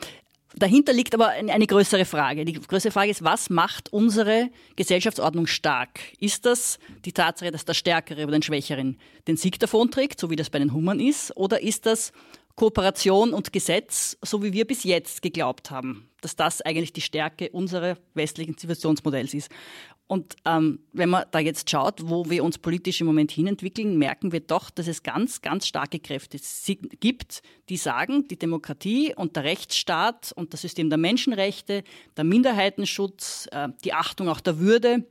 Dahinter 0.56 0.94
liegt 0.94 1.14
aber 1.14 1.28
eine 1.28 1.66
größere 1.66 2.06
Frage. 2.06 2.44
Die 2.44 2.54
größere 2.54 2.90
Frage 2.90 3.10
ist, 3.10 3.22
was 3.22 3.50
macht 3.50 3.92
unsere 3.92 4.48
Gesellschaftsordnung 4.76 5.46
stark? 5.46 6.00
Ist 6.20 6.46
das 6.46 6.78
die 7.04 7.12
Tatsache, 7.12 7.50
dass 7.50 7.66
der 7.66 7.74
Stärkere 7.74 8.22
über 8.22 8.32
den 8.32 8.42
Schwächeren 8.42 8.98
den 9.26 9.36
Sieg 9.36 9.58
davonträgt, 9.58 10.18
so 10.18 10.30
wie 10.30 10.36
das 10.36 10.48
bei 10.48 10.58
den 10.58 10.72
Hummern 10.72 11.00
ist? 11.00 11.36
Oder 11.36 11.60
ist 11.60 11.84
das 11.84 12.12
Kooperation 12.54 13.34
und 13.34 13.52
Gesetz, 13.52 14.16
so 14.22 14.42
wie 14.42 14.52
wir 14.52 14.66
bis 14.66 14.84
jetzt 14.84 15.20
geglaubt 15.22 15.70
haben, 15.70 16.08
dass 16.22 16.34
das 16.34 16.62
eigentlich 16.62 16.92
die 16.92 17.02
Stärke 17.02 17.50
unseres 17.50 17.98
westlichen 18.14 18.56
Zivilisationsmodells 18.56 19.34
ist? 19.34 19.50
Und 20.08 20.36
ähm, 20.46 20.80
wenn 20.94 21.10
man 21.10 21.24
da 21.30 21.38
jetzt 21.38 21.68
schaut, 21.68 22.00
wo 22.08 22.28
wir 22.30 22.42
uns 22.42 22.56
politisch 22.56 23.02
im 23.02 23.06
Moment 23.06 23.30
hinentwickeln, 23.30 23.98
merken 23.98 24.32
wir 24.32 24.40
doch, 24.40 24.70
dass 24.70 24.88
es 24.88 25.02
ganz, 25.02 25.42
ganz 25.42 25.66
starke 25.66 26.00
Kräfte 26.00 26.38
gibt, 26.98 27.42
die 27.68 27.76
sagen, 27.76 28.26
die 28.26 28.38
Demokratie 28.38 29.14
und 29.14 29.36
der 29.36 29.44
Rechtsstaat 29.44 30.32
und 30.34 30.54
das 30.54 30.62
System 30.62 30.88
der 30.88 30.96
Menschenrechte, 30.96 31.84
der 32.16 32.24
Minderheitenschutz, 32.24 33.48
äh, 33.52 33.68
die 33.84 33.92
Achtung 33.92 34.30
auch 34.30 34.40
der 34.40 34.58
Würde 34.58 35.04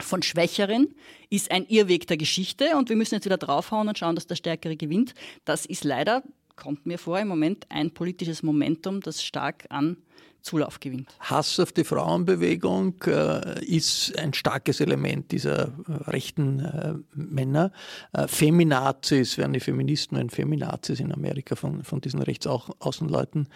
von 0.00 0.22
Schwächeren 0.22 0.92
ist 1.30 1.52
ein 1.52 1.64
Irrweg 1.66 2.08
der 2.08 2.16
Geschichte 2.16 2.76
und 2.76 2.88
wir 2.88 2.96
müssen 2.96 3.14
jetzt 3.14 3.24
wieder 3.24 3.38
draufhauen 3.38 3.86
und 3.86 3.98
schauen, 3.98 4.16
dass 4.16 4.26
der 4.26 4.34
Stärkere 4.34 4.76
gewinnt. 4.76 5.14
Das 5.44 5.66
ist 5.66 5.84
leider, 5.84 6.24
kommt 6.56 6.84
mir 6.84 6.98
vor, 6.98 7.20
im 7.20 7.28
Moment 7.28 7.66
ein 7.70 7.92
politisches 7.92 8.42
Momentum, 8.42 9.00
das 9.00 9.22
stark 9.22 9.66
an 9.68 9.98
Zulauf 10.42 10.80
gewinnt. 10.80 11.08
Hass 11.20 11.60
auf 11.60 11.72
die 11.72 11.84
Frauenbewegung 11.84 12.94
äh, 13.06 13.64
ist 13.64 14.18
ein 14.18 14.34
starkes 14.34 14.80
Element 14.80 15.30
dieser 15.30 15.68
äh, 15.68 15.92
rechten 16.08 16.60
äh, 16.60 16.94
Männer. 17.14 17.72
Äh, 18.12 18.26
Feminazis 18.26 19.38
werden 19.38 19.52
die 19.52 19.60
Feministen 19.60 20.18
und 20.18 20.32
Feminazis 20.32 20.98
in 20.98 21.12
Amerika 21.12 21.54
von, 21.54 21.84
von 21.84 22.00
diesen 22.00 22.20
Rechtsaußenleuten 22.20 23.48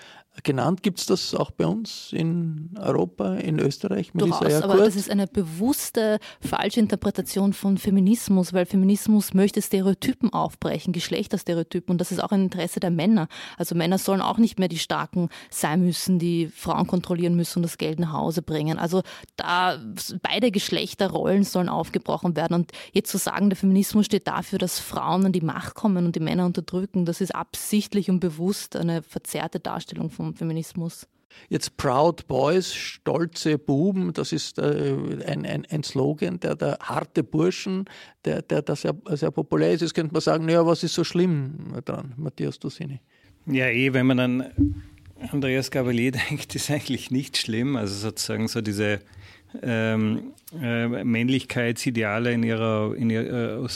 genannt. 0.42 0.82
Gibt 0.82 1.00
es 1.00 1.06
das 1.06 1.34
auch 1.34 1.50
bei 1.50 1.66
uns 1.66 2.12
in 2.12 2.70
Europa, 2.78 3.34
in 3.34 3.58
Österreich? 3.58 4.14
Melissa 4.14 4.40
Durchaus, 4.40 4.62
aber 4.62 4.76
das 4.76 4.96
ist 4.96 5.10
eine 5.10 5.26
bewusste 5.26 6.18
falsche 6.40 6.80
Interpretation 6.80 7.52
von 7.52 7.78
Feminismus, 7.78 8.52
weil 8.52 8.66
Feminismus 8.66 9.34
möchte 9.34 9.60
Stereotypen 9.60 10.32
aufbrechen, 10.32 10.92
Geschlechterstereotypen 10.92 11.94
und 11.94 12.00
das 12.00 12.12
ist 12.12 12.22
auch 12.22 12.32
ein 12.32 12.44
Interesse 12.44 12.80
der 12.80 12.90
Männer. 12.90 13.28
Also 13.56 13.74
Männer 13.74 13.98
sollen 13.98 14.20
auch 14.20 14.38
nicht 14.38 14.58
mehr 14.58 14.68
die 14.68 14.78
Starken 14.78 15.30
sein 15.50 15.84
müssen, 15.84 16.18
die 16.18 16.46
Frauen 16.56 16.86
kontrollieren 16.86 17.36
müssen 17.36 17.58
und 17.58 17.62
das 17.64 17.76
Geld 17.76 17.98
nach 17.98 18.12
Hause 18.12 18.40
bringen. 18.40 18.78
Also 18.78 19.02
da 19.36 19.78
beide 20.22 20.50
Geschlechterrollen 20.50 21.44
sollen 21.44 21.68
aufgebrochen 21.68 22.34
werden 22.34 22.54
und 22.54 22.72
jetzt 22.92 23.10
zu 23.10 23.18
sagen, 23.18 23.50
der 23.50 23.56
Feminismus 23.56 24.06
steht 24.06 24.26
dafür, 24.26 24.58
dass 24.58 24.80
Frauen 24.80 25.26
an 25.26 25.32
die 25.32 25.42
Macht 25.42 25.74
kommen 25.74 26.06
und 26.06 26.16
die 26.16 26.20
Männer 26.20 26.46
unterdrücken, 26.46 27.04
das 27.04 27.20
ist 27.20 27.34
absichtlich 27.34 28.08
und 28.08 28.20
bewusst 28.20 28.74
eine 28.74 29.02
verzerrte 29.02 29.60
Darstellung 29.60 30.10
vom 30.10 30.34
Feminismus. 30.34 31.06
Jetzt 31.50 31.76
Proud 31.76 32.26
Boys, 32.26 32.72
stolze 32.72 33.58
Buben, 33.58 34.14
das 34.14 34.32
ist 34.32 34.58
äh, 34.58 34.96
ein, 35.26 35.44
ein, 35.44 35.66
ein, 35.68 35.82
Slogan, 35.82 36.40
der, 36.40 36.56
der 36.56 36.78
harte 36.80 37.22
Burschen, 37.22 37.84
der, 38.24 38.40
der, 38.40 38.62
der 38.62 38.76
sehr, 38.76 38.94
sehr 39.10 39.30
populär 39.30 39.72
ist. 39.72 39.82
Jetzt 39.82 39.94
könnte 39.94 40.14
man 40.14 40.22
sagen, 40.22 40.46
naja, 40.46 40.64
was 40.64 40.82
ist 40.82 40.94
so 40.94 41.04
schlimm 41.04 41.74
dran, 41.84 42.14
Matthias 42.16 42.58
Dussini? 42.58 43.00
Ja, 43.44 43.66
eh, 43.66 43.92
wenn 43.92 44.06
man 44.06 44.18
an 44.18 44.82
Andreas 45.30 45.70
Gabalier 45.70 46.12
denkt, 46.30 46.54
ist 46.54 46.70
eigentlich 46.70 47.10
nicht 47.10 47.36
schlimm. 47.36 47.76
Also 47.76 47.94
sozusagen 47.94 48.48
so 48.48 48.60
diese 48.60 49.00
ähm, 49.62 50.32
äh, 50.60 50.86
Männlichkeitsideale 51.04 52.32
in 52.32 52.42
ihrer, 52.42 52.94
in 52.94 53.10
ihrer 53.10 53.64
äh, 53.64 53.68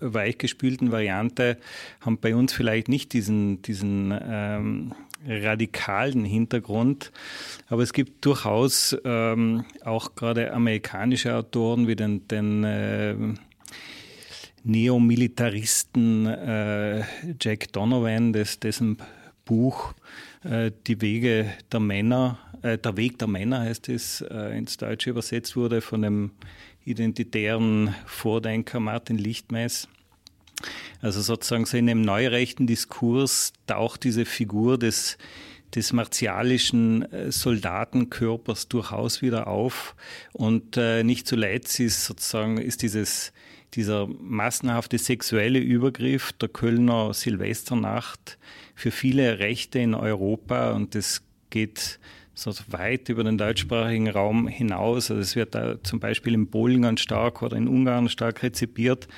weichgespülten 0.00 0.92
Variante 0.92 1.58
haben 2.00 2.18
bei 2.18 2.34
uns 2.34 2.52
vielleicht 2.52 2.88
nicht 2.88 3.12
diesen, 3.12 3.62
diesen 3.62 4.18
ähm, 4.22 4.94
radikalen 5.26 6.24
Hintergrund. 6.24 7.12
Aber 7.68 7.82
es 7.82 7.92
gibt 7.92 8.24
durchaus 8.24 8.96
ähm, 9.04 9.64
auch 9.84 10.14
gerade 10.14 10.52
amerikanische 10.52 11.34
Autoren 11.34 11.86
wie 11.86 11.96
den, 11.96 12.26
den 12.28 12.64
äh, 12.64 13.14
Neomilitaristen 14.62 16.26
äh, 16.26 17.04
Jack 17.40 17.72
Donovan, 17.72 18.32
des, 18.32 18.60
dessen 18.60 18.98
Buch 19.44 19.94
Die 20.42 21.00
Wege 21.00 21.52
der 21.70 21.80
Männer, 21.80 22.38
äh, 22.62 22.78
Der 22.78 22.96
Weg 22.96 23.18
der 23.18 23.28
Männer 23.28 23.60
heißt 23.60 23.88
es, 23.90 24.22
äh, 24.22 24.56
ins 24.56 24.78
Deutsche 24.78 25.10
übersetzt 25.10 25.54
wurde 25.54 25.80
von 25.80 26.02
dem 26.02 26.30
identitären 26.84 27.94
Vordenker 28.06 28.80
Martin 28.80 29.18
Lichtmeiß 29.18 29.88
also 31.02 31.20
sozusagen 31.20 31.64
so 31.64 31.76
in 31.76 31.88
einem 31.88 32.02
neurechten 32.02 32.66
Diskurs 32.66 33.52
taucht 33.66 34.04
diese 34.04 34.24
Figur 34.24 34.78
des, 34.78 35.16
des 35.74 35.92
martialischen 35.92 37.10
äh, 37.12 37.32
Soldatenkörpers 37.32 38.68
durchaus 38.68 39.22
wieder 39.22 39.46
auf. 39.46 39.94
Und 40.32 40.76
äh, 40.76 41.02
nicht 41.02 41.26
zuletzt 41.26 41.80
ist 41.80 42.04
sozusagen 42.04 42.58
ist 42.58 42.82
dieses, 42.82 43.32
dieser 43.74 44.06
massenhafte 44.06 44.98
sexuelle 44.98 45.58
Übergriff 45.58 46.32
der 46.32 46.48
Kölner 46.48 47.14
Silvesternacht 47.14 48.38
für 48.74 48.90
viele 48.90 49.38
Rechte 49.38 49.78
in 49.78 49.94
Europa 49.94 50.72
und 50.72 50.94
das 50.94 51.22
geht 51.50 51.98
so 52.34 52.52
weit 52.68 53.08
über 53.08 53.22
den 53.22 53.36
deutschsprachigen 53.36 54.08
Raum 54.08 54.48
hinaus. 54.48 55.10
Also 55.10 55.20
es 55.20 55.36
wird 55.36 55.54
da 55.54 55.82
zum 55.82 56.00
Beispiel 56.00 56.34
in 56.34 56.50
Polen 56.50 56.82
ganz 56.82 57.00
stark 57.00 57.42
oder 57.42 57.56
in 57.56 57.68
Ungarn 57.68 58.08
stark 58.08 58.42
rezipiert 58.42 59.08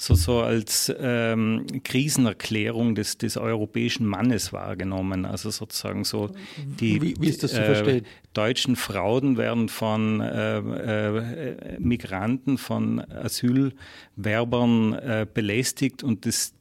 so, 0.00 0.14
so 0.14 0.40
als 0.40 0.92
ähm, 0.98 1.66
Krisenerklärung 1.82 2.94
des, 2.94 3.18
des 3.18 3.36
europäischen 3.36 4.06
Mannes 4.06 4.52
wahrgenommen. 4.52 5.24
Also 5.24 5.50
sozusagen 5.50 6.04
so 6.04 6.30
die 6.56 7.02
wie, 7.02 7.14
wie 7.20 7.30
äh, 7.30 8.02
deutschen 8.32 8.76
Frauen 8.76 9.36
werden 9.36 9.68
von 9.68 10.20
äh, 10.20 10.58
äh, 10.58 11.78
Migranten, 11.80 12.58
von 12.58 13.00
Asylwerbern 13.00 14.92
äh, 14.94 15.26
belästigt 15.32 16.04
und 16.04 16.24
das 16.24 16.54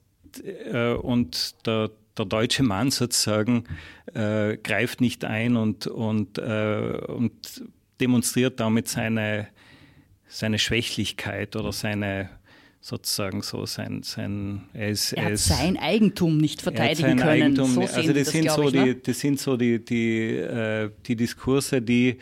äh, 0.44 0.94
und 0.94 1.66
der 1.68 1.92
der 2.18 2.26
deutsche 2.26 2.64
Mann 2.64 2.92
sozusagen 2.92 3.66
äh, 4.14 4.58
greift 4.58 5.02
nicht 5.02 5.24
ein 5.26 5.56
und, 5.56 5.88
und, 5.88 6.38
äh, 6.38 7.00
und 7.08 7.64
demonstriert 8.00 8.60
damit 8.60 8.88
seine, 8.88 9.48
seine 10.28 10.60
Schwächlichkeit 10.60 11.56
oder 11.56 11.72
seine 11.72 12.30
sozusagen 12.88 13.42
so 13.42 13.66
sein, 13.66 14.02
sein 14.02 14.62
er, 14.74 14.88
ist, 14.88 15.12
er, 15.12 15.24
er 15.24 15.32
ist, 15.32 15.46
sein 15.46 15.76
Eigentum 15.76 16.38
nicht 16.38 16.62
verteidigen 16.62 17.18
können. 17.18 17.28
Eigentum, 17.28 17.70
so 17.70 17.82
also 17.82 18.14
das, 18.14 18.24
das 18.24 18.32
sind 18.32 18.50
so 18.50 18.64
ich, 18.64 18.72
die, 18.72 18.80
ne? 18.80 18.96
das 18.96 19.20
sind 19.20 19.40
so 19.42 19.58
die, 19.58 19.84
die, 19.84 20.38
äh, 20.38 20.90
die 21.06 21.18
Diskurse, 21.18 21.82
die 21.82 22.18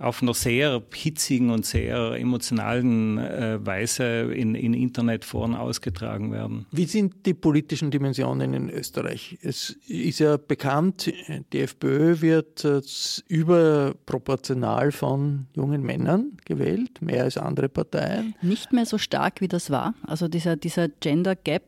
auf 0.00 0.22
einer 0.22 0.34
sehr 0.34 0.82
hitzigen 0.94 1.50
und 1.50 1.66
sehr 1.66 2.12
emotionalen 2.12 3.18
äh, 3.18 3.64
Weise 3.64 4.32
in, 4.32 4.54
in 4.54 4.72
Internetforen 4.72 5.54
ausgetragen 5.54 6.32
werden. 6.32 6.66
Wie 6.72 6.86
sind 6.86 7.26
die 7.26 7.34
politischen 7.34 7.90
Dimensionen 7.90 8.54
in 8.54 8.70
Österreich? 8.70 9.38
Es 9.42 9.70
ist 9.86 10.20
ja 10.20 10.38
bekannt, 10.38 11.12
die 11.52 11.60
FPÖ 11.60 12.20
wird 12.22 12.64
äh, 12.64 12.80
überproportional 13.28 14.90
von 14.90 15.46
jungen 15.54 15.82
Männern 15.82 16.32
gewählt, 16.46 17.02
mehr 17.02 17.24
als 17.24 17.36
andere 17.36 17.68
Parteien. 17.68 18.34
Nicht 18.40 18.72
mehr 18.72 18.86
so 18.86 18.96
stark, 18.96 19.40
wie 19.40 19.48
das 19.48 19.70
war. 19.70 19.94
Also 20.06 20.28
dieser, 20.28 20.56
dieser 20.56 20.88
Gender 20.88 21.36
Gap 21.36 21.64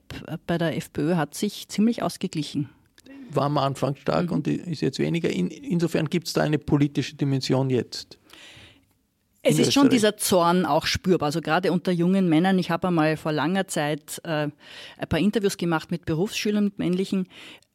bei 0.47 0.57
der 0.57 0.77
FPÖ 0.77 1.16
hat 1.16 1.35
sich 1.35 1.68
ziemlich 1.68 2.03
ausgeglichen 2.03 2.71
war 3.35 3.45
am 3.45 3.59
Anfang 3.59 3.97
stark 3.97 4.27
mhm. 4.27 4.33
und 4.33 4.49
ist 4.49 4.83
jetzt 4.83 4.99
weniger. 4.99 5.31
In, 5.31 5.49
insofern 5.49 6.09
gibt 6.09 6.27
es 6.27 6.33
da 6.33 6.42
eine 6.42 6.59
politische 6.59 7.14
Dimension 7.16 7.71
jetzt. 7.71 8.18
Es 9.44 9.59
ist 9.59 9.72
schon 9.72 9.88
dieser 9.88 10.16
Zorn 10.16 10.64
auch 10.64 10.87
spürbar, 10.87 11.26
also 11.26 11.40
gerade 11.40 11.72
unter 11.72 11.90
jungen 11.90 12.28
Männern. 12.28 12.59
Ich 12.61 12.70
habe 12.70 12.88
einmal 12.88 13.16
vor 13.16 13.33
langer 13.33 13.66
Zeit 13.66 14.20
äh, 14.24 14.48
ein 14.98 15.09
paar 15.09 15.18
Interviews 15.18 15.57
gemacht 15.57 15.90
mit 15.90 16.05
Berufsschülern, 16.05 16.64
mit 16.64 16.78
männlichen. 16.78 17.26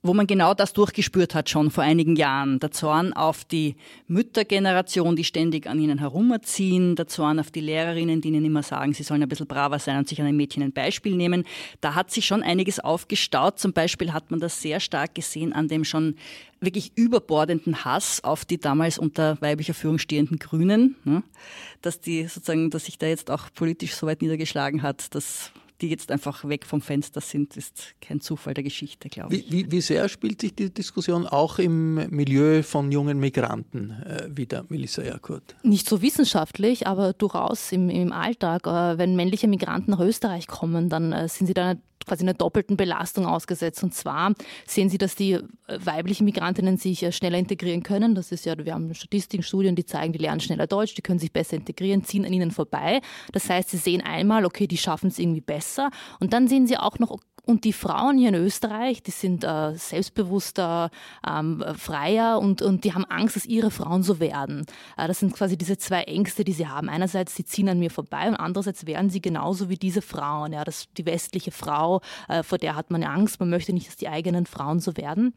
wo 0.03 0.13
man 0.13 0.27
genau 0.27 0.53
das 0.53 0.73
durchgespürt 0.73 1.36
hat 1.36 1.49
schon 1.49 1.71
vor 1.71 1.84
einigen 1.84 2.15
Jahren. 2.15 2.60
Der 2.60 2.71
Zorn 2.71 3.13
auf 3.13 3.43
die 3.43 3.75
Müttergeneration, 4.08 5.15
die 5.15 5.23
ständig 5.23 5.67
an 5.67 5.80
ihnen 5.80 5.99
herumerziehen, 5.99 6.95
der 6.95 7.08
Zorn 7.08 7.39
auf 7.39 7.51
die 7.51 7.62
Lehrerinnen, 7.62 8.21
die 8.21 8.30
ihnen 8.30 8.45
immer 8.45 8.63
sagen, 8.63 8.93
sie 8.93 9.03
sollen 9.03 9.23
ein 9.23 9.30
bisschen 9.30 9.47
braver 9.47 9.80
sein 9.80 9.97
und 9.97 10.08
sich 10.08 10.19
an 10.19 10.27
den 10.27 10.38
Mädchen 10.38 10.63
ein 10.63 10.71
Beispiel 10.71 11.15
nehmen. 11.15 11.45
Da 11.82 11.95
hat 11.95 12.12
sich 12.12 12.25
schon 12.25 12.43
einiges 12.43 12.80
aufgestaut. 12.80 13.60
Zum 13.60 13.73
Beispiel 13.73 14.13
hat 14.13 14.32
man 14.32 14.39
das 14.39 14.62
sehr 14.62 14.80
stark 14.80 15.15
gesehen 15.15 15.51
an 15.51 15.67
dem 15.67 15.84
schon 15.84 16.15
wirklich 16.60 16.91
überbordenden 16.96 17.86
Hass 17.86 18.24
auf 18.24 18.46
die 18.46 18.60
damals 18.60 18.98
unter 18.98 19.39
weiblicher 19.41 19.74
Führung 19.74 20.00
stehenden 20.00 20.39
Grünen, 20.39 20.96
ne? 21.04 21.24
dass 21.82 22.00
die 22.00 22.24
sozusagen, 22.28 22.70
dass 22.70 22.86
sich 22.86 22.98
da 22.98 23.08
jetzt 23.08 23.30
auch 23.30 23.52
politisch 23.54 23.93
so 23.96 24.08
weit 24.08 24.22
niedergeschlagen 24.22 24.82
hat, 24.82 25.13
dass 25.15 25.52
die 25.82 25.89
jetzt 25.89 26.12
einfach 26.12 26.48
weg 26.48 26.65
vom 26.65 26.82
Fenster 26.82 27.22
sind, 27.22 27.56
ist 27.56 27.93
kein 28.02 28.20
Zufall 28.20 28.54
der 28.54 28.63
Geschichte, 28.63 29.10
glaube 29.10 29.36
ich. 29.36 29.52
Wie, 29.52 29.65
wie, 29.65 29.72
wie, 29.72 29.82
sehr 29.82 30.10
spielt 30.10 30.41
sich 30.41 30.56
die 30.56 30.74
Diskussion 30.74 31.28
auch 31.28 31.60
im 31.60 31.96
Milieu 32.10 32.63
von 32.63 32.91
jungen 32.91 33.20
Migranten 33.20 33.91
äh, 33.91 34.28
wieder, 34.30 34.65
Melissa 34.70 35.04
Erkurt? 35.04 35.56
Nicht 35.63 35.88
so 35.88 36.02
wissenschaftlich, 36.02 36.88
aber 36.88 37.13
durchaus 37.13 37.72
im, 37.72 37.89
im 37.89 38.12
Alltag. 38.12 38.65
Äh, 38.65 38.98
wenn 38.98 39.15
männliche 39.15 39.48
Migranten 39.48 39.91
nach 39.91 40.00
Österreich 40.00 40.48
kommen, 40.48 40.89
dann 40.89 41.13
äh, 41.13 41.30
sind 41.30 41.48
sie 41.48 41.54
da 41.54 41.76
quasi 42.08 42.24
einer 42.24 42.34
doppelten 42.34 42.78
Belastung 42.78 43.26
ausgesetzt. 43.26 43.84
Und 43.84 43.93
zwar 43.93 44.34
sehen 44.65 44.89
Sie, 44.89 44.98
dass 44.98 45.15
die 45.15 45.34
äh, 45.34 45.41
weiblichen 45.67 46.26
Migrantinnen 46.26 46.78
sich 46.78 47.04
äh, 47.04 47.12
schneller 47.12 47.38
integrieren 47.38 47.84
können. 47.84 48.15
Das 48.15 48.32
ist 48.32 48.46
ja, 48.46 48.58
wir 48.58 48.74
haben 48.74 48.93
Statistiken, 48.93 49.43
Studien, 49.43 49.76
die 49.76 49.86
zeigen, 49.86 50.13
die 50.13 50.20
lernen 50.20 50.39
schneller 50.39 50.67
Deutsch, 50.67 50.96
die 50.96 51.02
können 51.02 51.20
sich 51.20 51.32
besser 51.32 51.58
integrieren, 51.58 52.04
ziehen 52.04 52.26
an 52.26 52.34
ihnen 52.34 52.52
vorbei. 52.52 53.02
Das 53.34 53.50
heißt, 53.50 53.70
sie 53.70 53.78
sehen 53.78 54.02
einmal, 54.02 54.46
okay, 54.46 54.67
die 54.67 54.78
schaffen 54.78 55.08
es 55.08 55.20
irgendwie 55.20 55.41
besser. 55.41 55.89
Und 56.20 56.34
dann 56.34 56.48
sehen 56.48 56.67
sie 56.67 56.78
auch 56.78 57.00
noch, 57.00 57.20
und 57.47 57.63
die 57.63 57.73
Frauen 57.73 58.17
hier 58.17 58.29
in 58.29 58.36
Österreich, 58.36 59.01
die 59.01 59.12
sind 59.12 59.43
äh, 59.43 59.73
selbstbewusster, 59.75 60.91
ähm, 61.27 61.63
freier 61.77 62.39
und, 62.39 62.62
und 62.62 62.83
die 62.83 62.93
haben 62.93 63.05
Angst, 63.05 63.38
dass 63.38 63.45
ihre 63.45 63.71
Frauen 63.71 64.03
so 64.03 64.19
werden. 64.19 64.65
Äh, 64.97 65.07
das 65.07 65.19
sind 65.19 65.33
quasi 65.33 65.57
diese 65.57 65.77
zwei 65.77 66.03
Ängste, 66.03 66.43
die 66.43 66.51
sie 66.51 66.67
haben. 66.67 66.89
Einerseits, 66.89 67.36
sie 67.36 67.45
ziehen 67.45 67.69
an 67.69 67.79
mir 67.79 67.89
vorbei 67.89 68.27
und 68.27 68.36
andererseits 68.36 68.86
werden 68.86 69.10
sie 69.10 69.21
genauso 69.21 69.69
wie 69.69 69.77
diese 69.77 70.01
Frauen. 70.01 70.51
Ja, 70.51 70.65
das, 70.65 70.88
die 70.97 71.05
westliche 71.05 71.51
Frau, 71.51 72.01
äh, 72.27 72.43
vor 72.43 72.57
der 72.57 72.75
hat 72.75 72.91
man 72.91 73.03
Angst. 73.03 73.39
Man 73.39 73.49
möchte 73.49 73.71
nicht, 73.71 73.88
dass 73.88 73.95
die 73.95 74.10
eigenen 74.10 74.45
Frauen 74.45 74.79
so 74.79 74.97
werden. 74.97 75.33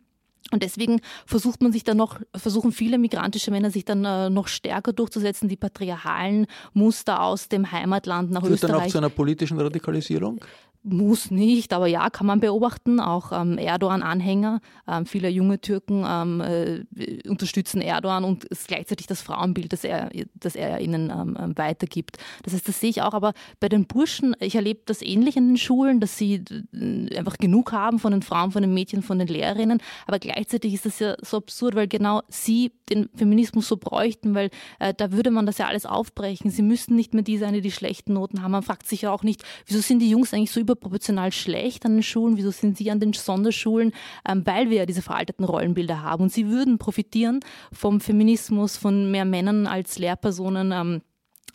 Und 0.51 0.63
deswegen 0.63 1.01
versucht 1.27 1.63
man 1.63 1.71
sich 1.73 1.85
dann 1.85 1.97
noch, 1.97 2.19
versuchen 2.35 2.73
viele 2.73 2.99
migrantische 2.99 3.51
Männer 3.51 3.71
sich 3.71 3.85
dann 3.85 4.05
äh, 4.05 4.31
noch 4.31 4.49
stärker 4.49 4.93
durchzusetzen, 4.93 5.49
die 5.49 5.57
patriarchalen 5.57 6.47
Muster 6.73 7.23
aus 7.23 7.49
dem 7.49 7.71
Heimatland 7.71 8.31
nach 8.31 8.41
Führt 8.41 8.55
Österreich. 8.55 8.77
dann 8.77 8.87
auch 8.87 8.91
zu 8.91 8.99
einer 8.99 9.11
politischen 9.11 9.61
Radikalisierung? 9.61 10.41
Muss 10.83 11.31
nicht, 11.31 11.75
aber 11.75 11.89
ja, 11.89 12.09
kann 12.09 12.27
man 12.27 12.41
beobachten. 12.41 13.01
Auch 13.01 13.33
ähm, 13.33 13.59
Erdogan-Anhänger, 13.59 14.63
ähm, 14.89 15.05
viele 15.05 15.29
junge 15.29 15.61
Türken 15.61 16.07
ähm, 16.09 16.41
äh, 16.41 17.29
unterstützen 17.29 17.83
Erdogan 17.83 18.25
und 18.25 18.47
es 18.51 18.61
ist 18.61 18.69
gleichzeitig 18.69 19.07
das 19.07 19.21
Frauenbild, 19.21 19.75
das 19.75 19.85
er, 19.85 20.09
das 20.33 20.57
er 20.57 20.81
ihnen 20.81 21.11
ähm, 21.11 21.37
ähm, 21.39 21.59
weitergibt. 21.59 22.17
Das 22.45 22.55
heißt, 22.55 22.67
das 22.67 22.81
sehe 22.81 22.89
ich 22.89 23.03
auch. 23.03 23.13
Aber 23.13 23.35
bei 23.61 23.69
den 23.69 23.87
Burschen, 23.87 24.35
ich 24.41 24.55
erlebe 24.55 24.81
das 24.87 25.03
ähnlich 25.03 25.37
in 25.37 25.49
den 25.49 25.57
Schulen, 25.59 26.01
dass 26.01 26.17
sie 26.17 26.45
äh, 26.73 27.15
einfach 27.15 27.37
genug 27.37 27.73
haben 27.73 27.99
von 27.99 28.13
den 28.13 28.23
Frauen, 28.23 28.51
von 28.51 28.63
den 28.63 28.73
Mädchen, 28.73 29.03
von 29.03 29.19
den 29.19 29.29
Lehrerinnen. 29.29 29.83
Aber 30.07 30.19
gleichzeitig 30.19 30.73
ist 30.73 30.87
das 30.87 30.99
ja 30.99 31.15
so 31.21 31.37
absurd, 31.37 31.75
weil 31.75 31.89
genau 31.89 32.23
sie 32.29 32.73
den 32.89 33.11
Feminismus 33.15 33.69
so 33.69 33.77
bräuchten, 33.77 34.35
weil 34.35 34.49
äh, 34.79 34.95
da 34.95 35.13
würde 35.13 35.31
man 35.31 35.45
das 35.45 35.59
ja 35.59 35.67
alles 35.67 35.85
aufbrechen. 35.85 36.51
Sie 36.51 36.63
müssten 36.63 36.97
nicht 36.97 37.13
mehr 37.13 37.23
die 37.23 37.37
sein, 37.37 37.53
die 37.53 37.61
die 37.61 37.71
schlechten 37.71 38.15
Noten 38.15 38.43
haben. 38.43 38.53
Man 38.53 38.63
fragt 38.63 38.87
sich 38.87 39.03
ja 39.03 39.13
auch 39.13 39.23
nicht, 39.23 39.45
wieso 39.67 39.81
sind 39.81 39.99
die 39.99 40.09
Jungs 40.09 40.33
eigentlich 40.33 40.51
so 40.51 40.70
überproportional 40.71 41.33
schlecht 41.33 41.85
an 41.85 41.95
den 41.95 42.03
Schulen, 42.03 42.37
wieso 42.37 42.51
sind 42.51 42.77
sie 42.77 42.91
an 42.91 43.01
den 43.01 43.13
Sonderschulen, 43.13 43.93
ähm, 44.29 44.43
weil 44.47 44.71
wir 44.71 44.79
ja 44.79 44.87
diese 44.87 45.03
veralteten 45.03 45.45
Rollenbilder 45.45 46.03
haben. 46.03 46.25
Und 46.25 46.33
sie 46.33 46.49
würden 46.49 46.79
profitieren 46.79 47.41
vom 47.73 48.01
Feminismus, 48.01 48.77
von 48.77 49.11
mehr 49.11 49.25
Männern 49.25 49.67
als 49.67 49.99
Lehrpersonen. 49.99 50.73
Ähm, 50.73 51.03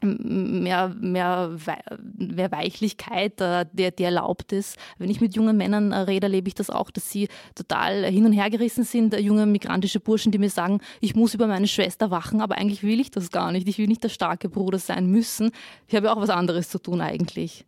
mehr, 0.02 0.94
mehr, 1.00 1.58
mehr 2.18 2.52
Weichlichkeit, 2.52 3.40
äh, 3.42 3.66
der, 3.72 3.92
die 3.92 4.04
erlaubt 4.04 4.52
ist. 4.52 4.78
Wenn 4.98 5.10
ich 5.10 5.22
mit 5.22 5.36
jungen 5.36 5.58
Männern 5.58 5.92
äh, 5.92 6.00
rede, 6.00 6.26
erlebe 6.26 6.48
ich 6.50 6.54
das 6.54 6.70
auch, 6.70 6.92
dass 6.92 7.10
sie 7.10 7.30
total 7.56 8.06
hin 8.06 8.26
und 8.26 8.34
her 8.34 8.50
gerissen 8.50 8.84
sind. 8.84 9.14
Äh, 9.14 9.20
junge 9.20 9.46
migrantische 9.46 10.00
Burschen, 10.00 10.32
die 10.32 10.38
mir 10.38 10.50
sagen, 10.50 10.82
ich 11.00 11.16
muss 11.16 11.34
über 11.34 11.48
meine 11.48 11.68
Schwester 11.68 12.12
wachen, 12.12 12.42
aber 12.42 12.58
eigentlich 12.58 12.84
will 12.84 13.00
ich 13.00 13.10
das 13.10 13.32
gar 13.32 13.52
nicht. 13.52 13.68
Ich 13.68 13.78
will 13.78 13.88
nicht 13.88 14.04
der 14.04 14.10
starke 14.10 14.50
Bruder 14.50 14.80
sein 14.80 15.08
müssen. 15.08 15.52
Ich 15.88 15.96
habe 15.96 16.12
auch 16.12 16.22
was 16.22 16.30
anderes 16.30 16.70
zu 16.70 16.80
tun 16.80 17.02
eigentlich. 17.02 17.66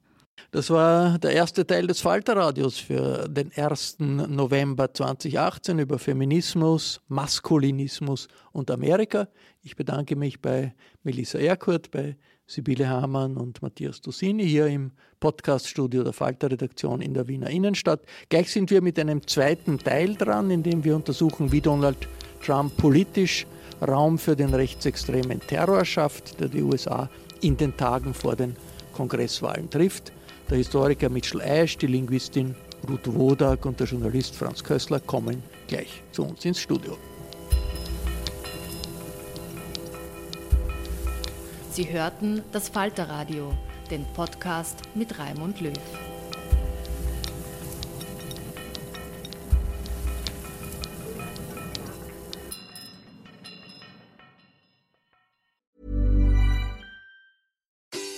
Das 0.51 0.69
war 0.69 1.19
der 1.19 1.33
erste 1.33 1.67
Teil 1.67 1.87
des 1.87 1.99
Falterradios 1.99 2.77
für 2.77 3.27
den 3.27 3.51
1. 3.53 3.97
November 3.99 4.93
2018 4.93 5.77
über 5.77 5.99
Feminismus, 5.99 7.01
Maskulinismus 7.09 8.29
und 8.53 8.71
Amerika. 8.71 9.27
Ich 9.61 9.75
bedanke 9.75 10.15
mich 10.15 10.41
bei 10.41 10.73
Melissa 11.03 11.37
Erkurt, 11.37 11.91
bei 11.91 12.15
Sibylle 12.45 12.87
Hamann 12.87 13.35
und 13.35 13.61
Matthias 13.61 13.99
Dosini 13.99 14.47
hier 14.47 14.67
im 14.67 14.93
Podcaststudio 15.19 16.03
der 16.03 16.13
Falter-Redaktion 16.13 17.01
in 17.01 17.13
der 17.13 17.27
Wiener 17.27 17.49
Innenstadt. 17.49 18.01
Gleich 18.29 18.49
sind 18.49 18.71
wir 18.71 18.81
mit 18.81 18.97
einem 18.97 19.27
zweiten 19.27 19.77
Teil 19.77 20.15
dran, 20.15 20.49
in 20.49 20.63
dem 20.63 20.83
wir 20.83 20.95
untersuchen, 20.95 21.51
wie 21.51 21.59
Donald 21.59 22.07
Trump 22.43 22.77
politisch 22.77 23.45
Raum 23.85 24.17
für 24.17 24.35
den 24.35 24.53
rechtsextremen 24.53 25.41
Terror 25.41 25.83
schafft, 25.83 26.39
der 26.39 26.47
die 26.47 26.63
USA 26.63 27.09
in 27.41 27.57
den 27.57 27.75
Tagen 27.75 28.13
vor 28.13 28.35
den 28.35 28.55
Kongresswahlen 28.93 29.69
trifft. 29.69 30.13
Der 30.49 30.57
Historiker 30.57 31.09
Mitchell 31.09 31.41
Ash, 31.41 31.77
die 31.77 31.87
Linguistin 31.87 32.55
Ruth 32.87 33.13
Wodak 33.13 33.65
und 33.65 33.79
der 33.79 33.87
Journalist 33.87 34.33
Franz 34.33 34.63
Kössler 34.63 35.01
kommen 35.01 35.43
gleich 35.67 36.03
zu 36.13 36.23
uns 36.23 36.45
ins 36.45 36.59
Studio. 36.59 36.97
Sie 41.71 41.91
hörten 41.91 42.41
das 42.53 42.69
Falterradio, 42.69 43.53
den 43.91 44.05
Podcast 44.13 44.79
mit 44.95 45.19
Raimund 45.19 45.59
Löw. 45.59 45.73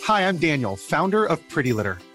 Hi, 0.07 0.21
I'm 0.21 0.39
Daniel, 0.39 0.75
founder 0.75 1.25
of 1.27 1.39
Pretty 1.49 1.71
Litter. 1.71 1.97